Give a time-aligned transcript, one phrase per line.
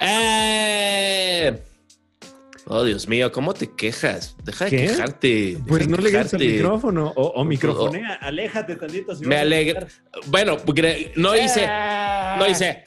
[0.00, 1.62] ¡Eh!
[2.66, 4.36] Oh, Dios mío, ¿cómo te quejas?
[4.44, 4.76] Deja de ¿Qué?
[4.86, 5.58] quejarte.
[5.66, 9.14] Pues no le ganes al micrófono o, o microfonea, aléjate tantito.
[9.14, 9.88] si Me alegra.
[10.26, 10.56] Bueno,
[11.16, 11.66] no hice.
[12.38, 12.84] No hice.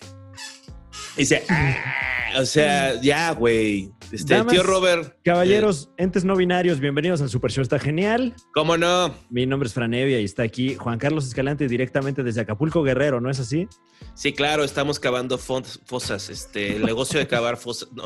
[1.17, 1.43] Hice.
[1.49, 1.75] ah,
[2.37, 3.91] o sea, ya, güey.
[4.11, 5.17] Este, Damas, tío Robert.
[5.23, 7.61] Caballeros, entes no binarios, bienvenidos al Super Show.
[7.61, 8.33] Está genial.
[8.37, 9.13] eh, ¿Cómo no?
[9.29, 13.29] Mi nombre es Franevia y está aquí Juan Carlos Escalante directamente desde Acapulco Guerrero, ¿no
[13.29, 13.67] es así?
[14.13, 16.29] Sí, claro, estamos cavando fos- fosas.
[16.29, 17.89] Este, el negocio de cavar fosas.
[17.93, 18.03] No.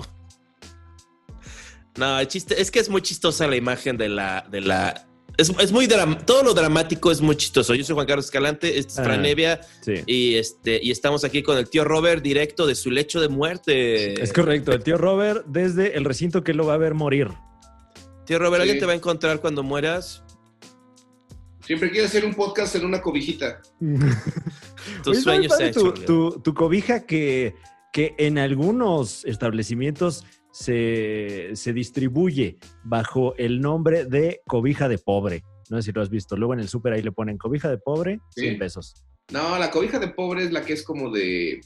[1.97, 5.07] No, el chiste, es que es muy chistosa la imagen de la, de la.
[5.37, 7.75] Es, es muy dram- todo lo dramático es muy chistoso.
[7.75, 9.03] Yo soy Juan Carlos Escalante, este es Ah.
[9.03, 9.93] Fran Evia, Sí.
[10.07, 14.19] y este, y estamos aquí con el tío Robert directo de su lecho de muerte.
[14.21, 17.27] Es correcto, el tío Robert desde el recinto que lo va a ver morir.
[18.25, 18.79] Tío Robert, ¿alguien Sí.
[18.81, 20.23] te va a encontrar cuando mueras?
[21.65, 23.61] Siempre quiere hacer un podcast en una cobijita.
[25.03, 27.55] Tus Oye, sueños ¿está se padre han tu, tu- tu cobija que,
[27.93, 30.23] que en algunos establecimientos
[30.61, 35.43] se, se distribuye bajo el nombre de cobija de pobre.
[35.69, 36.35] No sé si lo has visto.
[36.35, 38.41] Luego en el súper ahí le ponen cobija de pobre, Sí.
[38.41, 38.95] 100 pesos.
[39.31, 41.61] No, la cobija de pobre es la que es como de.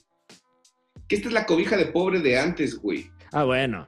[1.08, 3.10] Que esta es la cobija de pobre de antes, güey.
[3.32, 3.88] Ah, bueno.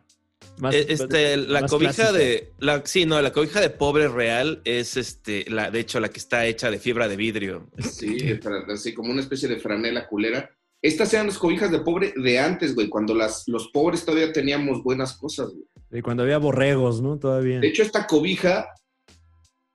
[0.59, 2.17] Más- Eh, Este, la más cobija clásica.
[2.17, 2.53] de.
[2.59, 6.19] La, sí, no, la cobija de pobre real es este, la, de hecho, la que
[6.19, 7.69] está hecha de fibra de vidrio.
[7.79, 8.39] Sí,
[8.71, 10.49] así como una especie de franela culera.
[10.83, 14.83] Estas eran las cobijas de pobre de antes, güey, cuando las, los pobres todavía teníamos
[14.83, 15.63] buenas cosas, güey.
[15.89, 17.17] De cuando había borregos, ¿no?
[17.17, 17.59] Todavía.
[17.61, 18.67] De hecho, esta cobija,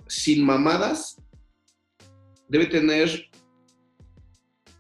[0.07, 1.17] sin mamadas,
[2.49, 3.25] debe tener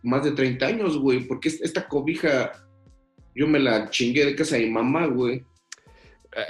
[0.03, 2.53] más de 30 años, güey, porque es- esta cobija
[3.35, 5.45] yo me la chingué de casa de mi mamá, güey.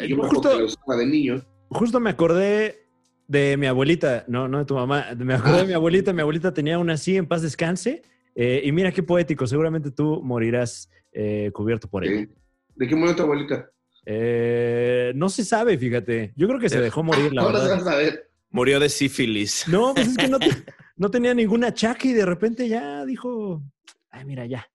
[0.01, 1.43] Eh, Yo me acuerdo justo, que la usaba de niño.
[1.69, 2.87] justo me acordé
[3.27, 6.53] de mi abuelita, no, no de tu mamá, me acordé de mi abuelita, mi abuelita
[6.55, 8.03] tenía una así, en paz descanse,
[8.41, 12.21] eh, y mira qué poético, seguramente tú morirás eh, cubierto por ella.
[12.21, 12.28] ¿De,
[12.76, 13.69] ¿De qué murió tu abuelita?
[14.06, 17.76] Eh, no se sabe, fíjate, yo creo que se dejó morir, la Ahora verdad.
[17.84, 18.31] vas a ver.
[18.50, 19.66] Murió de sífilis.
[19.69, 20.47] No, pues es que no, te-
[20.97, 23.62] no tenía ningún achaque y de repente ya dijo,
[24.10, 24.66] ay, mira, ya.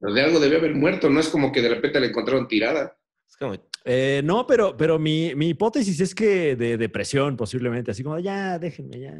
[0.00, 2.96] Pero de algo debió haber muerto, no es como que de repente la encontraron tirada.
[3.28, 8.02] Es como, Eh, no, pero, pero mi, mi hipótesis es que de depresión posiblemente, así
[8.04, 9.12] como, ya, déjenme, ya.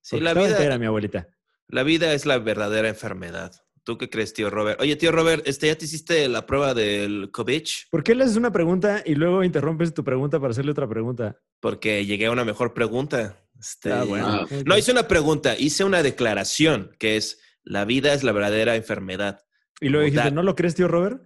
[0.00, 1.28] sí, Porque la estaba vida, entera mi abuelita.
[1.68, 3.52] La vida es la verdadera enfermedad.
[3.84, 4.80] ¿Tú qué crees, tío Robert?
[4.80, 7.62] Oye, tío Robert, este, ¿ya te hiciste la prueba del COVID?
[7.90, 11.38] ¿Por qué le haces una pregunta y luego interrumpes tu pregunta para hacerle otra pregunta?
[11.60, 13.36] Porque llegué a una mejor pregunta.
[13.60, 14.26] Este, Ah, bueno.
[14.26, 14.46] Ah.
[14.64, 19.40] No hice una pregunta, hice una declaración que es la vida es la verdadera enfermedad.
[19.80, 20.34] Y luego como dijiste.
[20.34, 21.20] ¿no lo crees, tío Robert?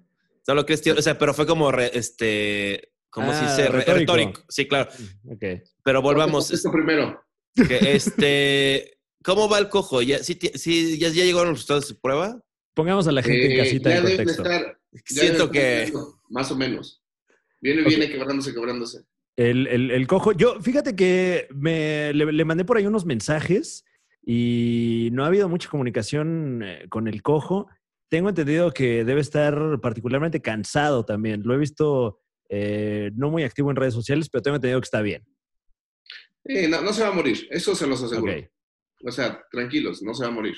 [0.48, 0.94] ¿No lo crees, tío?
[0.98, 3.92] O sea, pero fue como, re- este, ¿cómo se Ah, retórico.
[4.14, 4.42] retórico.
[4.48, 4.90] Sí, claro.
[5.26, 5.44] Ok.
[5.84, 6.50] Pero volvamos.
[6.50, 7.22] Esto primero.
[7.54, 10.02] que, este, ¿cómo va el cojo?
[10.02, 12.40] ¿Ya, sí, sí, ya, ya llegaron los resultados de su prueba?
[12.74, 14.42] Pongamos a la gente en Eh, casita ya en debe contexto.
[14.42, 14.78] estar.
[14.92, 15.82] ya Siento debe que...
[15.84, 17.02] estar Más o menos.
[17.60, 17.88] Viene, Ok.
[17.88, 19.02] viene quebrándose, quebrándose.
[19.36, 20.32] El, el- el cojo.
[20.32, 23.84] Yo, fíjate que me, le, le mandé por ahí unos mensajes
[24.24, 27.66] y no ha habido mucha comunicación eh, con el cojo.
[28.10, 31.42] Tengo entendido que debe estar particularmente cansado también.
[31.44, 35.02] Lo he visto eh, no muy activo en redes sociales, pero tengo entendido que está
[35.02, 35.24] bien.
[36.44, 38.32] Eh, no, no se va a morir, eso se los aseguro.
[38.32, 38.44] Ok.
[39.04, 40.56] O sea, tranquilos, no se va a morir.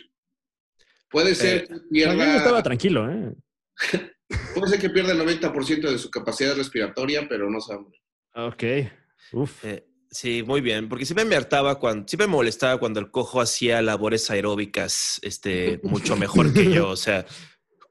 [1.11, 3.35] Puede ser, que pierda, estaba tranquilo, ¿eh?
[4.55, 7.83] puede ser que pierda el 90% de su capacidad respiratoria, pero no se va a
[7.83, 8.01] morir.
[8.35, 8.93] Ok.
[9.33, 9.65] Uf.
[9.65, 13.41] Eh, sí, muy bien, porque siempre me hartaba cuando, siempre me molestaba cuando el cojo
[13.41, 17.27] hacía labores aeróbicas, este, mucho mejor que yo, o sea,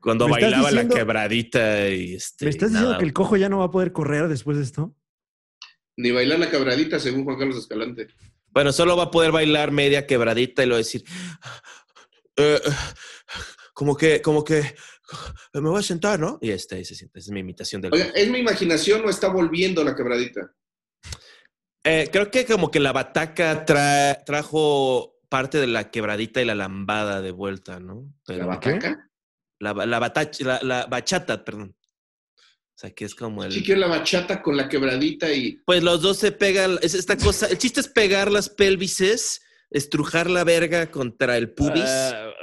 [0.01, 2.45] cuando ¿Me estás bailaba diciendo- la quebradita y este.
[2.45, 4.95] ¿Me estás diciendo que el cojo ya no va a poder correr después de esto?
[5.97, 8.07] Ni bailar la cabradita, según Juan Carlos Escalante.
[8.51, 11.03] Bueno, solo va a poder bailar media quebradita y luego decir,
[12.37, 12.61] eh,
[13.73, 14.75] como que, como que,
[15.53, 16.37] me voy a sentar, ¿no?
[16.41, 18.05] Y este, se siente, esa es mi imitación del Oiga.
[18.15, 20.53] ¿es mi imaginación o está volviendo la quebradita?
[21.83, 26.55] Eh, creo que como que la bataca tra- trajo parte de la quebradita y la
[26.55, 28.13] lambada de vuelta, ¿no?
[28.25, 29.05] ¿La Pero- bataca?
[29.61, 31.75] La, la, batach- la, la bachata, perdón.
[32.79, 33.51] O sea, que es como el...
[33.51, 35.59] Sí, que es la bachata con la quebradita y...
[35.65, 40.29] Pues los dos se pegan, es esta cosa, el chiste es pegar las pelvises, estrujar
[40.29, 41.83] la verga contra el pubis.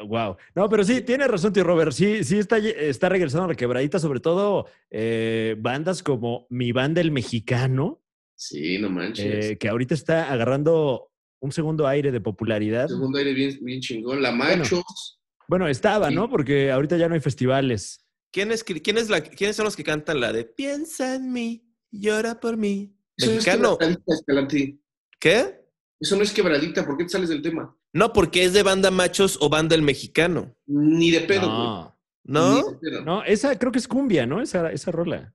[0.07, 0.37] wow.
[0.55, 1.93] No, pero sí, tiene razón, tío Robert.
[1.93, 7.01] Sí, sí está, está regresando a la quebradita, sobre todo eh, bandas como Mi Banda
[7.01, 8.03] el Mexicano,
[8.35, 9.47] Sí, no manches.
[9.53, 11.11] eh, que ahorita está agarrando
[11.41, 12.89] un segundo aire de popularidad.
[12.89, 14.21] Segundo aire bien, bien chingón.
[14.21, 15.19] La Machos.
[15.49, 16.15] Bueno, estaba, Sí.
[16.15, 16.29] ¿no?
[16.29, 18.03] Porque ahorita ya no hay festivales.
[18.37, 21.67] ¿Quién es, quién es la, ¿Quiénes son los que cantan la de Piensa en mí,
[21.91, 22.95] llora por mí?
[23.17, 23.79] Eso no es Mexicano.
[23.79, 24.79] quebradita.
[25.19, 25.65] ¿Qué?
[25.99, 26.85] Eso no es quebradita.
[26.85, 27.75] ¿Por qué te sales del tema?
[27.95, 30.55] No, porque es de banda machos o banda el mexicano.
[30.67, 31.57] Ni de pedo, güey.
[31.57, 31.99] No.
[32.25, 32.79] ¿No?
[33.07, 34.43] No, esa creo que es cumbia, ¿no?
[34.43, 35.35] Esa, esa rola.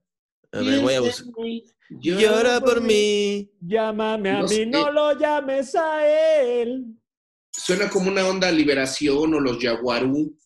[0.52, 1.34] A ver, voy a buscar.
[1.90, 3.50] Llora Llora por mí.
[3.62, 4.66] Llámame a No mí, sé.
[4.66, 6.84] no lo llames a él.
[7.50, 10.38] Suena como una onda Liberación o los Yaguarú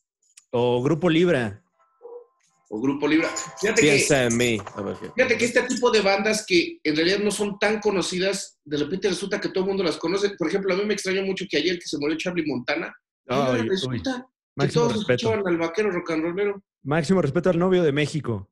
[0.52, 1.62] O Grupo Libra.
[2.68, 3.28] O Grupo Libra.
[3.60, 4.58] Fíjate que, Piensa en mí.
[4.74, 5.10] A ver, ¿qué?
[5.14, 9.08] fíjate que este tipo de bandas que en realidad no son tan conocidas, de repente
[9.08, 10.30] resulta que todo el mundo las conoce.
[10.36, 12.92] Por ejemplo, a mí me extrañó mucho que ayer que se murió Charlie Montana,
[13.28, 13.68] uy.
[13.68, 14.26] resulta
[14.58, 15.12] que todos respeto.
[15.12, 16.62] escuchaban al vaquero rock and rollero.
[16.82, 18.50] Máximo respeto al novio de México.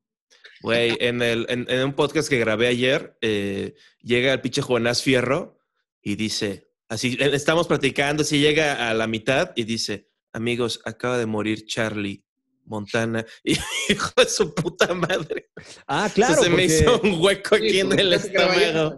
[0.61, 5.03] Güey, en, el, en, en un podcast que grabé ayer, eh, llega el pinche Jonás
[5.03, 5.59] Fierro
[6.01, 11.17] y dice, así, eh, estamos platicando, así llega a la mitad y dice, amigos, acaba
[11.17, 12.25] de morir Charlie
[12.65, 13.25] Montana.
[13.43, 13.51] Y
[13.89, 15.49] hijo de su puta madre.
[15.87, 16.35] Ah, claro.
[16.41, 18.97] se me porque- hizo un hueco Sí, aquí en el estómago.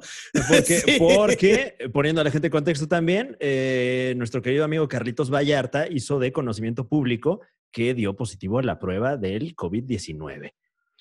[0.50, 0.98] Porque, Sí.
[1.00, 6.20] porque, poniendo a la gente en contexto también, eh, nuestro querido amigo Carlitos Vallarta hizo
[6.20, 7.42] de conocimiento público
[7.72, 10.54] que dio positivo a la prueba del COVID-19.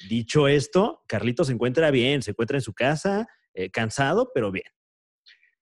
[0.08, 4.66] Dicho esto, Carlitos se encuentra bien, se encuentra en su casa, eh, cansado, pero bien.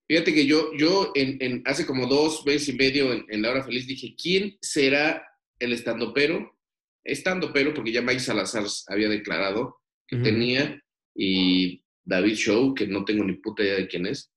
[0.09, 3.51] Fíjate que yo, yo en, en- hace como dos veces y medio en, en La
[3.51, 5.23] Hora Feliz dije, ¿quién será
[5.59, 6.54] el estandopero?
[7.05, 10.81] Estandopero, porque ya Mike Salazar había declarado que tenía,
[11.15, 14.31] y David Show, que no tengo ni puta idea de quién es.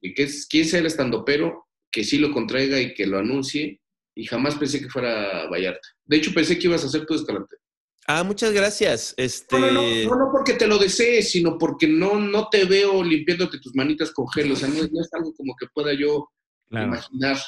[0.00, 3.80] Y que es ¿Quién sea el estandopero que sí lo contraiga y que lo anuncie?
[4.14, 5.88] Y jamás pensé que fuera Vallarta.
[6.04, 7.56] De hecho, pensé que ibas a hacer tu escalante.
[8.06, 9.14] Ah, muchas gracias.
[9.16, 13.60] Este, No, no, no, porque te lo desees, sino porque no, no te veo limpiándote
[13.60, 14.52] tus manitas con gel.
[14.52, 16.28] O sea, no, no es algo como que pueda yo
[16.70, 17.38] imaginar.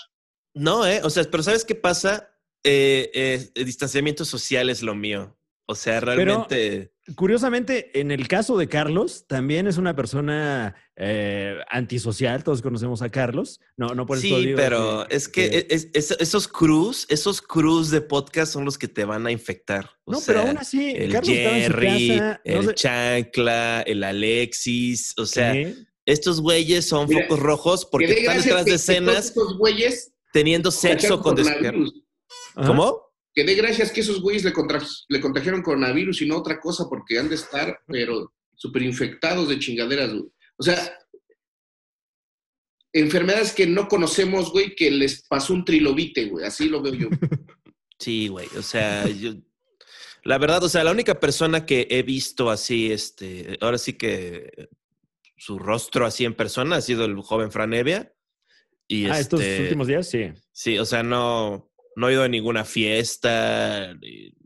[0.55, 1.01] No, ¿eh?
[1.03, 2.32] O sea, pero ¿sabes qué pasa?
[2.65, 5.37] Eh, eh, el distanciamiento social es lo mío.
[5.67, 6.91] O sea, realmente...
[7.17, 12.45] Curiosamente, en el caso de Carlos, también es una persona eh, antisocial.
[12.45, 13.59] Todos conocemos a Carlos.
[13.77, 17.43] No, no por eso sí, digo pero es que que- es- es- esos cruz, esos
[17.43, 19.91] cruz de podcast son los que te van a infectar.
[20.05, 22.41] O No, pero aún así, el Carlos estaba en su Jerry, casa.
[22.45, 25.75] no el sé- Chancla, el Alexis, o sea, ¿Qué?
[26.07, 31.21] estos güeyes son Mira, focos rojos porque están detrás de escenas estos güeyes teniendo sexo
[31.21, 32.02] con coronavirus.
[32.55, 32.67] Ajá.
[32.67, 33.03] ¿Cómo?
[33.35, 36.85] Que dé gracias que esos güeyes le, contra- le contagiaron coronavirus y no otra cosa,
[36.89, 40.31] porque han de estar, pero súper infectados de chingaderas, güey.
[40.59, 40.77] O sea,
[42.93, 46.45] enfermedades que no conocemos, güey, que les pasó un trilobite, güey.
[46.45, 47.09] Así lo veo yo.
[47.99, 48.49] Sí, güey.
[48.59, 49.35] O sea, yo.
[50.25, 54.69] La verdad, o sea, la única persona que he visto así, este, ahora sí que
[55.37, 58.13] su rostro así en persona ha sido el joven Fran Evia.
[58.89, 60.33] Y Ah, estos este, últimos días, sí.
[60.51, 63.95] Sí, o sea, no, no he ido a ninguna fiesta,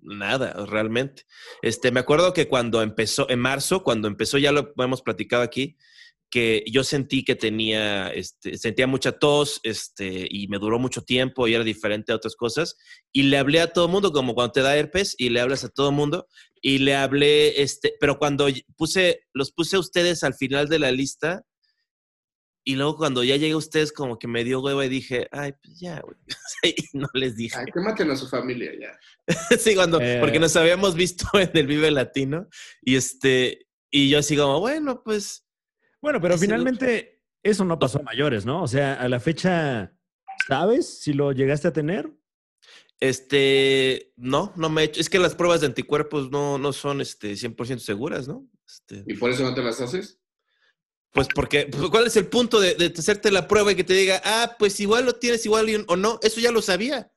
[0.03, 1.25] nada, realmente.
[1.63, 5.77] Este, me acuerdo que cuando empezó, en marzo, cuando empezó, ya lo hemos platicado aquí,
[6.31, 11.47] que yo sentí que tenía, este, sentía mucha tos, este, y me duró mucho tiempo
[11.47, 12.77] y era diferente a otras cosas.
[13.13, 15.69] Y le hablé a todo mundo, como cuando te da herpes y le hablas a
[15.69, 16.27] todo mundo.
[16.61, 20.91] Y le hablé, este, pero cuando puse, los puse a ustedes al final de la
[20.91, 21.45] lista,
[22.69, 25.53] y luego cuando ya llegué a ustedes, como que me dio hueva y dije, ay,
[25.63, 26.17] pues ya, güey.
[26.65, 27.57] y no les dije.
[27.57, 28.99] Ay, que maten a su familia ya.
[29.57, 30.19] sí, cuando, Eh.
[30.21, 32.49] porque nos habíamos visto en el Vive Latino.
[32.83, 35.47] Y este, y yo así como, bueno, pues.
[36.03, 38.65] Bueno, pero finalmente eso no pasó a mayores, ¿no?
[38.65, 39.97] O sea, a la fecha,
[40.49, 42.11] ¿sabes si lo llegaste a tener?
[42.99, 45.01] Este, no, no me he hecho.
[45.01, 48.45] Es que las pruebas de anticuerpos no, no son este, 100% seguras, ¿no?
[48.67, 50.21] Este, ¿Y por eso no te las haces?
[51.17, 53.95] Pues porque, pues, ¿cuál es el punto de, de hacerte la prueba y que te
[53.95, 56.21] diga, ah, pues igual lo tienes, igual y- o no?
[56.23, 57.11] Eso ya lo sabía.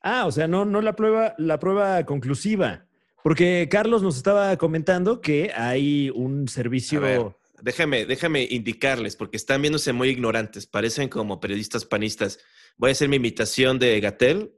[0.00, 2.86] Ah, o sea, no, no la prueba, la prueba conclusiva.
[3.24, 7.00] Porque Carlos nos estaba comentando que hay un servicio.
[7.00, 7.36] A ver.
[7.62, 12.38] Déjame, déjame indicarles, porque están viéndose muy ignorantes, parecen como periodistas panistas.
[12.76, 14.52] Voy a hacer mi imitación de Gatel.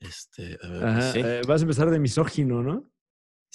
[0.00, 1.20] Este, a ver, Ajá, sí.
[1.24, 2.90] eh, vas a empezar de misógino, ¿no?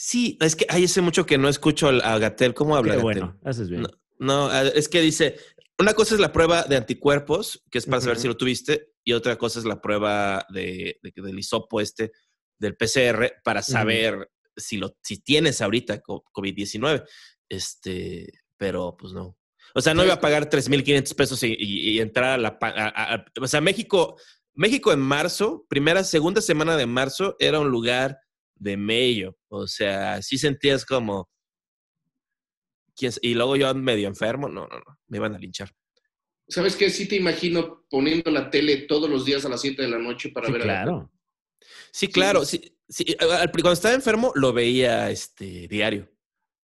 [0.01, 2.53] Sí, es que hay hace mucho que no escucho al- a Gatel.
[2.53, 3.21] ¿Cómo habla Qué Gatel?
[3.21, 3.85] bueno, haces bien.
[4.17, 5.35] No, es que dice,
[5.77, 9.11] una cosa es la prueba de anticuerpos, que es para saber si lo tuviste, y
[9.11, 12.13] otra cosa es la prueba de, de- del hisopo este,
[12.57, 17.03] del PCR, para saber si, lo, si tienes ahorita co- COVID-19.
[17.49, 19.37] Este, pero pues no.
[19.75, 22.57] O sea, no iba a pagar 3.500 pesos y, y- y entrar a la...
[22.61, 24.15] a- a- o sea, México,
[24.53, 28.17] México en marzo, primera, segunda semana de marzo, era un lugar
[28.59, 29.35] de mello.
[29.47, 31.29] O sea, sí sentías como...
[32.95, 35.71] ¿quién s- y luego yo medio enfermo, no, no, no, me iban a linchar.
[36.47, 36.89] ¿Sabes qué?
[36.89, 40.29] Sí te imagino poniendo la tele todos los días a las 7 de la noche
[40.29, 41.11] para Sí, ver a claro.
[41.91, 46.09] Sí, claro, sí, sí, al- cuando estaba enfermo lo veía este diario.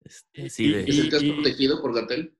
[0.03, 2.35] Este, sí, Y- de- ¿Te sentías y- protegido por Gatel?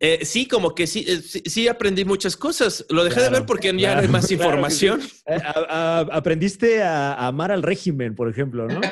[0.00, 2.84] Eh, sí, como que sí, eh, sí, sí aprendí muchas cosas.
[2.88, 5.00] Lo dejé de ver porque ya no hay más claro información.
[5.26, 8.80] Eh, a- a- aprendiste a, a amar al régimen, por ejemplo, ¿no?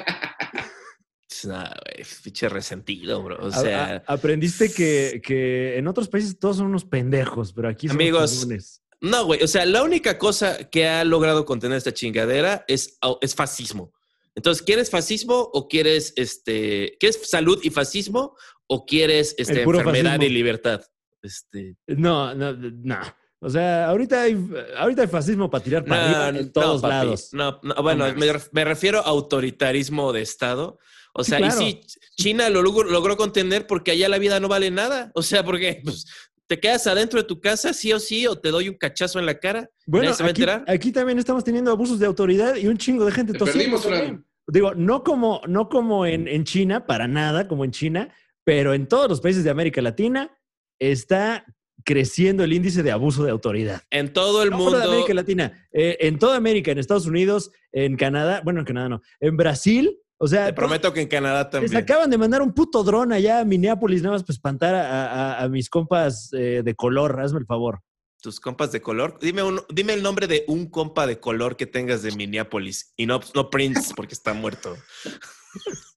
[1.45, 3.37] No, güey, pinche resentido, bro.
[3.45, 7.97] O sea, aprendiste que, que en otros países todos son unos pendejos, pero aquí son
[7.97, 8.83] Amigos, comunes.
[9.03, 9.43] no, güey.
[9.43, 13.93] O sea, la única cosa que ha logrado contener esta chingadera es, es fascismo.
[14.35, 18.37] Entonces, ¿quieres fascismo o quieres este, quieres salud y fascismo
[18.75, 20.25] o quieres este, enfermedad fascismo.
[20.25, 20.83] y libertad?
[21.23, 22.99] Este, No, no, no.
[23.40, 24.38] O sea, ahorita hay,
[24.78, 26.93] ahorita hay fascismo para tirar para no, arriba en no, todos papi.
[26.95, 27.28] lados.
[27.33, 30.78] No, no, bueno, me, me refiero a autoritarismo de Estado.
[31.12, 31.61] O Sí, sea, claro.
[31.61, 31.81] y sí,
[32.16, 35.12] China lo logró, logró contener porque allá la vida no vale nada.
[35.14, 36.07] O sea, porque pues,
[36.47, 39.26] te quedas adentro de tu casa, sí o sí, o te doy un cachazo en
[39.26, 39.69] la cara.
[39.87, 40.64] Bueno, ¿Nadie se va a aquí, enterar?
[40.66, 43.78] aquí también estamos teniendo abusos de autoridad y un chingo de gente Te tosiendo.
[43.78, 44.25] perdimos, también.
[44.47, 48.09] Digo, no como, no como en, en China, para nada como en China,
[48.45, 50.37] pero en todos los países de América Latina
[50.79, 51.45] está
[51.85, 53.83] creciendo el índice de abuso de autoridad.
[53.91, 54.93] En todo el No solo de mundo.
[54.93, 59.03] América Latina, eh, en toda América, en Estados Unidos, en Canadá, bueno, en Canadá no,
[59.21, 61.77] en Brasil, o sea, Te prometo que en Canadá les también.
[61.77, 65.43] acaban de mandar un puto dron allá a Minneapolis, nada más para espantar a, a-
[65.45, 67.81] a mis compas eh, de color, hazme el favor.
[68.23, 69.19] Tus compas de color.
[69.21, 72.95] Dime, un- dime el nombre de un compa de color que tengas de Minneapolis.
[72.97, 74.75] Y no, no Prince, porque está muerto.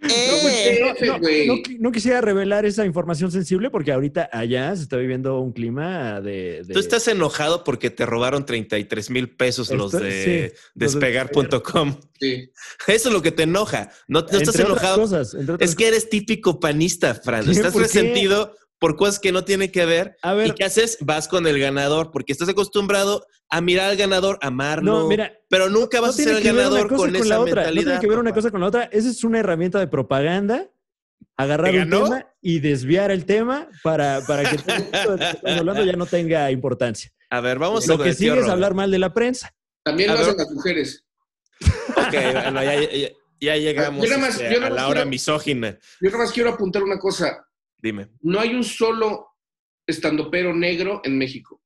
[0.00, 1.62] pues, ¡Eh!
[1.78, 6.62] No, quisiera revelar esa información sensible porque ahorita allá se está viviendo un clima de...
[6.64, 11.96] de- Tú estás enojado porque te robaron 33 mil pesos los de sí, despegar.com.
[12.20, 12.50] Sí.
[12.86, 13.90] Eso es lo que te enoja.
[14.08, 15.00] No, no estás enojado.
[15.00, 17.48] cosas, Es que eres típico panista, Fran.
[17.48, 20.16] Estás resentido por cosas que no tienen que ver.
[20.22, 20.48] A ver.
[20.48, 20.98] ¿Y qué haces?
[21.00, 25.00] Vas con el ganador porque estás acostumbrado a mirar al ganador, amarlo.
[25.00, 27.40] No, mira, pero nunca vas no a ser el que ganador con, con, esa la
[27.40, 27.52] otra.
[27.54, 27.84] No mentalidad.
[27.84, 28.34] tiene que ver una papá.
[28.40, 28.84] cosa con la otra.
[28.84, 30.68] Esa es una herramienta de propaganda.
[31.38, 35.24] Agarrar ¿Te un tema y desviar el tema para, para que todo esto lo que
[35.30, 37.10] estamos hablando ya no tenga importancia.
[37.30, 39.54] A ver, vamos Lo con que el tío sigue es hablar mal de la prensa.
[39.84, 40.28] También A lo ver.
[40.28, 41.04] hacen las mujeres.
[41.90, 44.94] Ok, bueno, ya, ya- ya llegamos Yo nada más- este, yo nada a la hora
[45.00, 45.78] quiero- misógina.
[46.00, 47.46] Yo nada más quiero apuntar una cosa.
[47.78, 48.08] Dime.
[48.22, 49.28] No hay un solo
[49.86, 51.62] estandopero negro en México.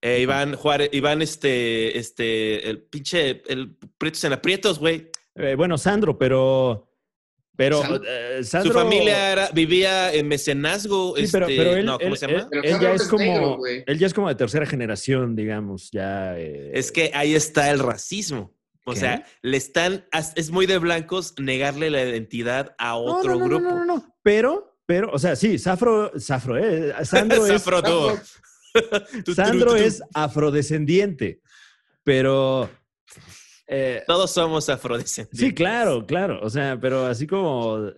[0.00, 5.10] Eh, Iván Juárez, Iván, este, este, el pinche, el Prietos en aprietos, güey.
[5.36, 6.88] Eh, bueno, Sandro, pero.
[7.54, 8.02] Pero Sandro.
[8.08, 11.14] eh, Su familia era- vivía en mecenazgo.
[11.16, 12.48] Sí, este, pero, pero él, no, ¿cómo él- se llama?
[12.50, 13.22] él- ya es como.
[13.24, 16.36] negro, él ya es como de tercera generación, digamos, ya.
[16.38, 18.52] eh, Es que ahí está el racismo.
[18.84, 18.98] O ¿Qué?
[19.00, 20.04] sea, le están,
[20.34, 23.62] es muy de blancos negarle la identidad a otro no, no, grupo.
[23.62, 27.62] No, no, no, Pero, pero, o sea, sí, Safro, Safro, eh, Sandro es.
[27.62, 27.82] Safro
[29.34, 29.76] Sandro tú.
[29.76, 31.40] es afrodescendiente,
[32.02, 32.70] pero.
[33.66, 35.38] eh, Todos somos afrodescendientes.
[35.40, 36.40] sí, claro, claro.
[36.42, 37.86] O sea, pero así como.
[37.88, 37.94] eh,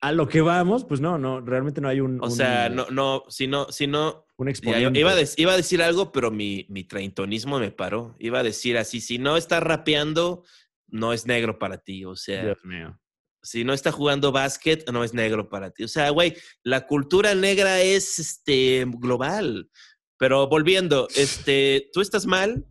[0.00, 2.20] a lo que vamos, pues no, no, realmente no hay un.
[2.20, 4.98] O un- sea, no, no, si no, si no, Un exponente.
[5.00, 8.14] iba, a iba a decir algo, pero mi, mi treintonismo me paró.
[8.18, 10.44] Iba a decir así, si no está rapeando,
[10.88, 12.04] no es negro para ti.
[12.04, 13.00] O sea, Dios mío.
[13.44, 15.84] Si no está jugando básquet, no es negro para ti.
[15.84, 16.34] O sea, güey,
[16.64, 19.70] la cultura negra es este, global.
[20.18, 22.64] Pero volviendo, este, tú estás mal.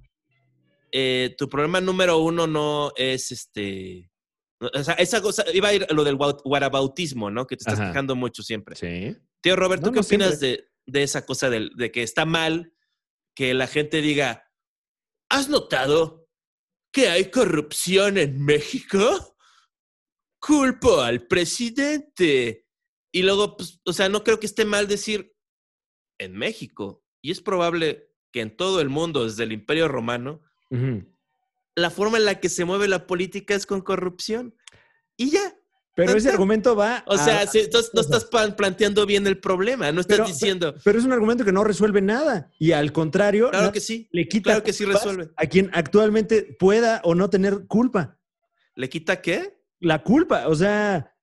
[0.91, 4.11] eh, tu problema número uno no es este.
[4.59, 7.45] O sea, esa cosa, iba a ir a lo del guarabautismo, ¿no?
[7.47, 7.89] Que te estás Ajá.
[7.89, 8.75] quejando mucho siempre.
[8.75, 9.17] Sí.
[9.41, 12.73] Tío Robert, ¿tú No, qué no, opinas de, de esa cosa de, que está mal
[13.35, 14.49] que la gente diga,
[15.29, 16.29] ¿has notado
[16.93, 19.32] que hay corrupción en México?
[20.45, 22.67] Culpo al presidente.
[23.11, 25.35] Y luego, pues, o sea, no creo que esté mal decir
[26.17, 27.03] en México.
[27.21, 30.41] Y es probable que en todo el mundo, desde el Imperio Romano,
[31.75, 34.55] la forma en la que se mueve la política es con corrupción.
[35.15, 35.55] Y ya.
[35.95, 37.03] Pero ese argumento va.
[37.05, 40.27] O sea, a- si- entonces no estás plan- planteando bien el problema, no estás Pero-
[40.27, 42.51] diciendo, Pero es un argumento que no resuelve nada.
[42.57, 45.29] Y al contrario, claro que sí, le quita claro que sí resuelve.
[45.37, 48.19] a quien actualmente pueda o no tener culpa.
[48.75, 49.62] ¿Le quita qué?
[49.83, 51.13] La culpa, o sea,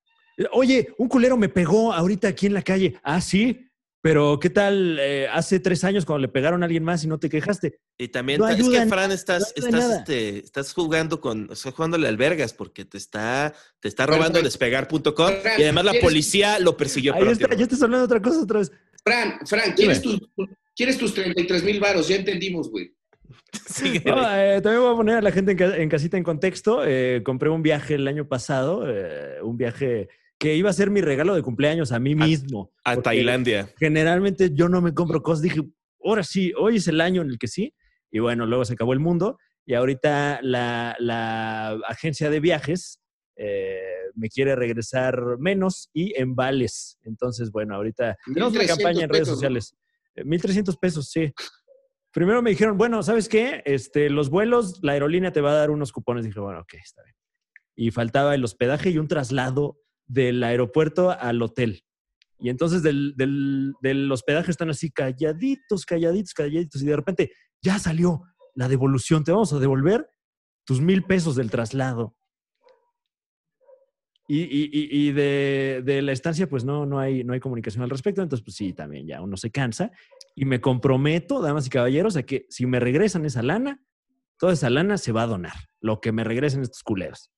[0.53, 2.95] oye, un culero me pegó ahorita aquí en la calle.
[3.03, 3.67] Ah, sí,
[4.03, 7.19] pero ¿qué tal eh, hace tres años cuando le pegaron a alguien más y no
[7.19, 7.81] te quejaste?
[7.99, 12.09] Y también No es que Fran estás, no estás, este, estás jugando con, estás jugándole
[12.09, 16.77] albergas porque te está, te está robando Fran, despegar.com y además la ¿quieres- policía lo
[16.77, 17.15] persiguió.
[17.15, 18.73] Ahí está, ya estás hablando de otra cosa otra vez.
[19.05, 19.73] Fran, Fran.
[19.73, 20.19] ¿quieres tus,
[20.75, 22.09] ¿quieres tus 33 mil varos?
[22.09, 22.95] Ya entendimos, güey.
[23.67, 26.25] Sigue, No, eh, también voy a poner a la gente en, ca- en casita en
[26.25, 26.83] contexto.
[26.85, 30.09] Eh, compré un viaje el año pasado, eh, un viaje
[30.39, 32.73] que iba a ser mi regalo de cumpleaños a mí mismo.
[32.85, 33.69] a porque Tailandia.
[33.79, 35.43] Generalmente yo no me compro cosas.
[35.43, 35.61] Dije,
[36.03, 37.75] ahora sí, hoy es el año en el que sí.
[38.11, 39.39] Y bueno, luego se acabó el mundo.
[39.67, 43.01] Y ahorita la, la agencia de viajes
[43.37, 43.79] eh,
[44.15, 46.99] me quiere regresar menos y en vales.
[47.03, 49.35] Entonces, bueno, ahorita tenemos una 1,300 campaña en redes pesos, ¿no?
[49.37, 49.75] sociales.
[50.17, 51.33] Eh, 1.300 pesos, sí.
[52.13, 53.63] Primero me dijeron, bueno, ¿sabes qué?
[53.65, 56.25] Este, los vuelos, la aerolínea te va a dar unos cupones.
[56.25, 57.15] Dije, bueno, ok, está bien.
[57.77, 61.85] Y faltaba el hospedaje y un traslado del aeropuerto al hotel.
[62.39, 66.83] Y entonces del, del, del hospedaje están así calladitos, calladitos, calladitos.
[66.83, 68.23] Y de repente ya salió
[68.55, 69.23] la devolución.
[69.23, 70.09] Te vamos a devolver
[70.65, 72.17] tus mil pesos del traslado.
[74.33, 77.83] Y, y- y- y de, de la estancia, pues no, no, hay, no hay comunicación
[77.83, 78.23] al respecto.
[78.23, 79.91] Entonces, pues sí, también ya uno se cansa.
[80.37, 83.83] Y me comprometo, damas y caballeros, a que si me regresan esa lana,
[84.39, 85.55] toda esa lana se va a donar.
[85.81, 87.33] Lo que me regresen estos culeros.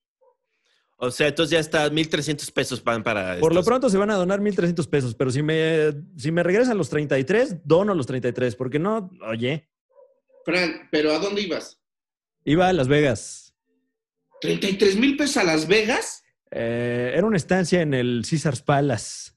[0.99, 3.39] O sea, entonces ya está 1.300 pesos van para...
[3.41, 6.77] Por lo pronto se van a donar 1.300 pesos, pero si me, si me regresan
[6.77, 9.69] los 33, dono los 33, porque no, oye,
[10.45, 11.81] Fran, ¿pero a dónde ibas?
[12.45, 13.55] iba a Las Vegas.
[14.43, 16.23] ¿33 mil pesos a Las Vegas?
[16.55, 19.33] Eh, era una estancia en el Caesars Palace.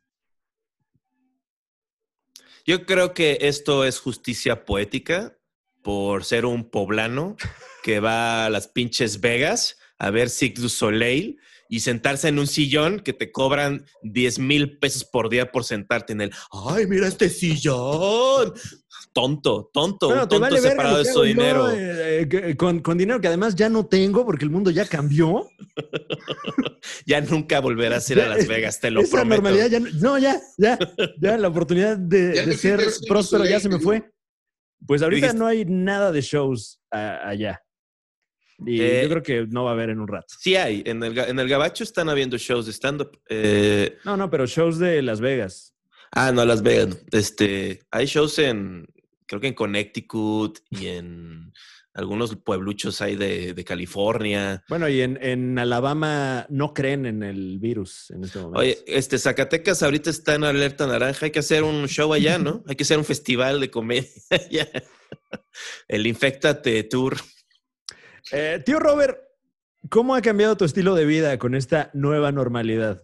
[2.65, 5.38] Yo creo que esto es justicia poética
[5.81, 7.38] por ser un poblano
[7.84, 12.48] que va a las pinches Vegas a ver Cirque du Soleil y sentarse en un
[12.48, 16.31] sillón que te cobran 10 mil pesos por día por sentarte en él.
[16.51, 18.53] ¡Ay, mira este sillón!
[19.15, 21.72] Tonto, tonto, Bueno, un te tonto vale separado de su dinero.
[21.72, 25.48] eh, eh, con, con dinero que además ya no tengo porque el mundo ya cambió.
[27.05, 29.41] Ya nunca volverás a ir a Las Vegas, te lo Esa prometo.
[29.41, 30.77] normalidad ya no, no, ya, ya,
[31.19, 34.03] ya la oportunidad de, de ser próspero ya se me fue.
[34.86, 37.62] Pues ahorita Dijiste- no hay nada de shows a- allá.
[38.65, 40.27] Y Eh, yo creo que no va a haber en un rato.
[40.39, 43.19] Sí hay, en el, ga- en el Gabacho están habiendo shows de stand-up.
[43.29, 45.74] Eh, No, no, pero shows de Las Vegas.
[46.12, 47.03] Ah, no, Las Vegas.
[47.12, 48.86] Este, hay shows en,
[49.25, 51.53] creo que en Connecticut y en
[51.96, 54.63] algunos puebluchos hay de, de California.
[54.67, 58.60] Bueno, y en, en Alabama no creen en el virus en este momento.
[58.60, 61.25] Oye, este, Zacatecas ahorita está en alerta naranja.
[61.25, 62.63] Hay que hacer un show allá, ¿no?
[62.67, 64.68] Hay que hacer un festival de comedia allá.
[65.88, 67.16] El Infectate Tour.
[68.31, 69.18] Eh, tío Robert,
[69.90, 73.03] ¿cómo ha cambiado tu estilo de vida con esta nueva normalidad?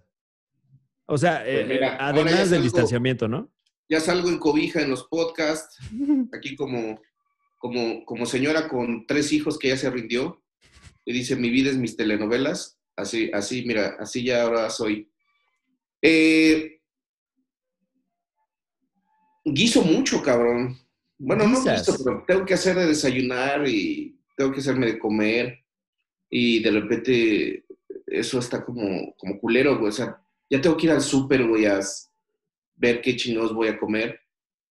[1.05, 3.53] O sea, Pues eh, mira, eh, además del distanciamiento, ¿no?
[3.91, 5.77] Ya salgo en cobija en los podcasts,
[6.33, 7.01] aquí como,
[7.57, 10.41] como, como señora con tres hijos que ya se rindió,
[11.03, 12.79] y dice, mi vida es mis telenovelas.
[12.95, 15.11] Así, así, mira, así ya ahora soy.
[16.01, 16.79] Eh,
[19.43, 20.77] guiso mucho, cabrón.
[21.17, 25.59] Bueno, no guiso, pero tengo que hacer de desayunar y tengo que hacerme de comer.
[26.29, 27.65] Y de repente
[28.07, 29.89] eso está como, como culero, güey.
[29.89, 31.81] O sea, ya tengo que ir al súper, güey, a
[32.75, 34.19] ver qué chingados voy a comer.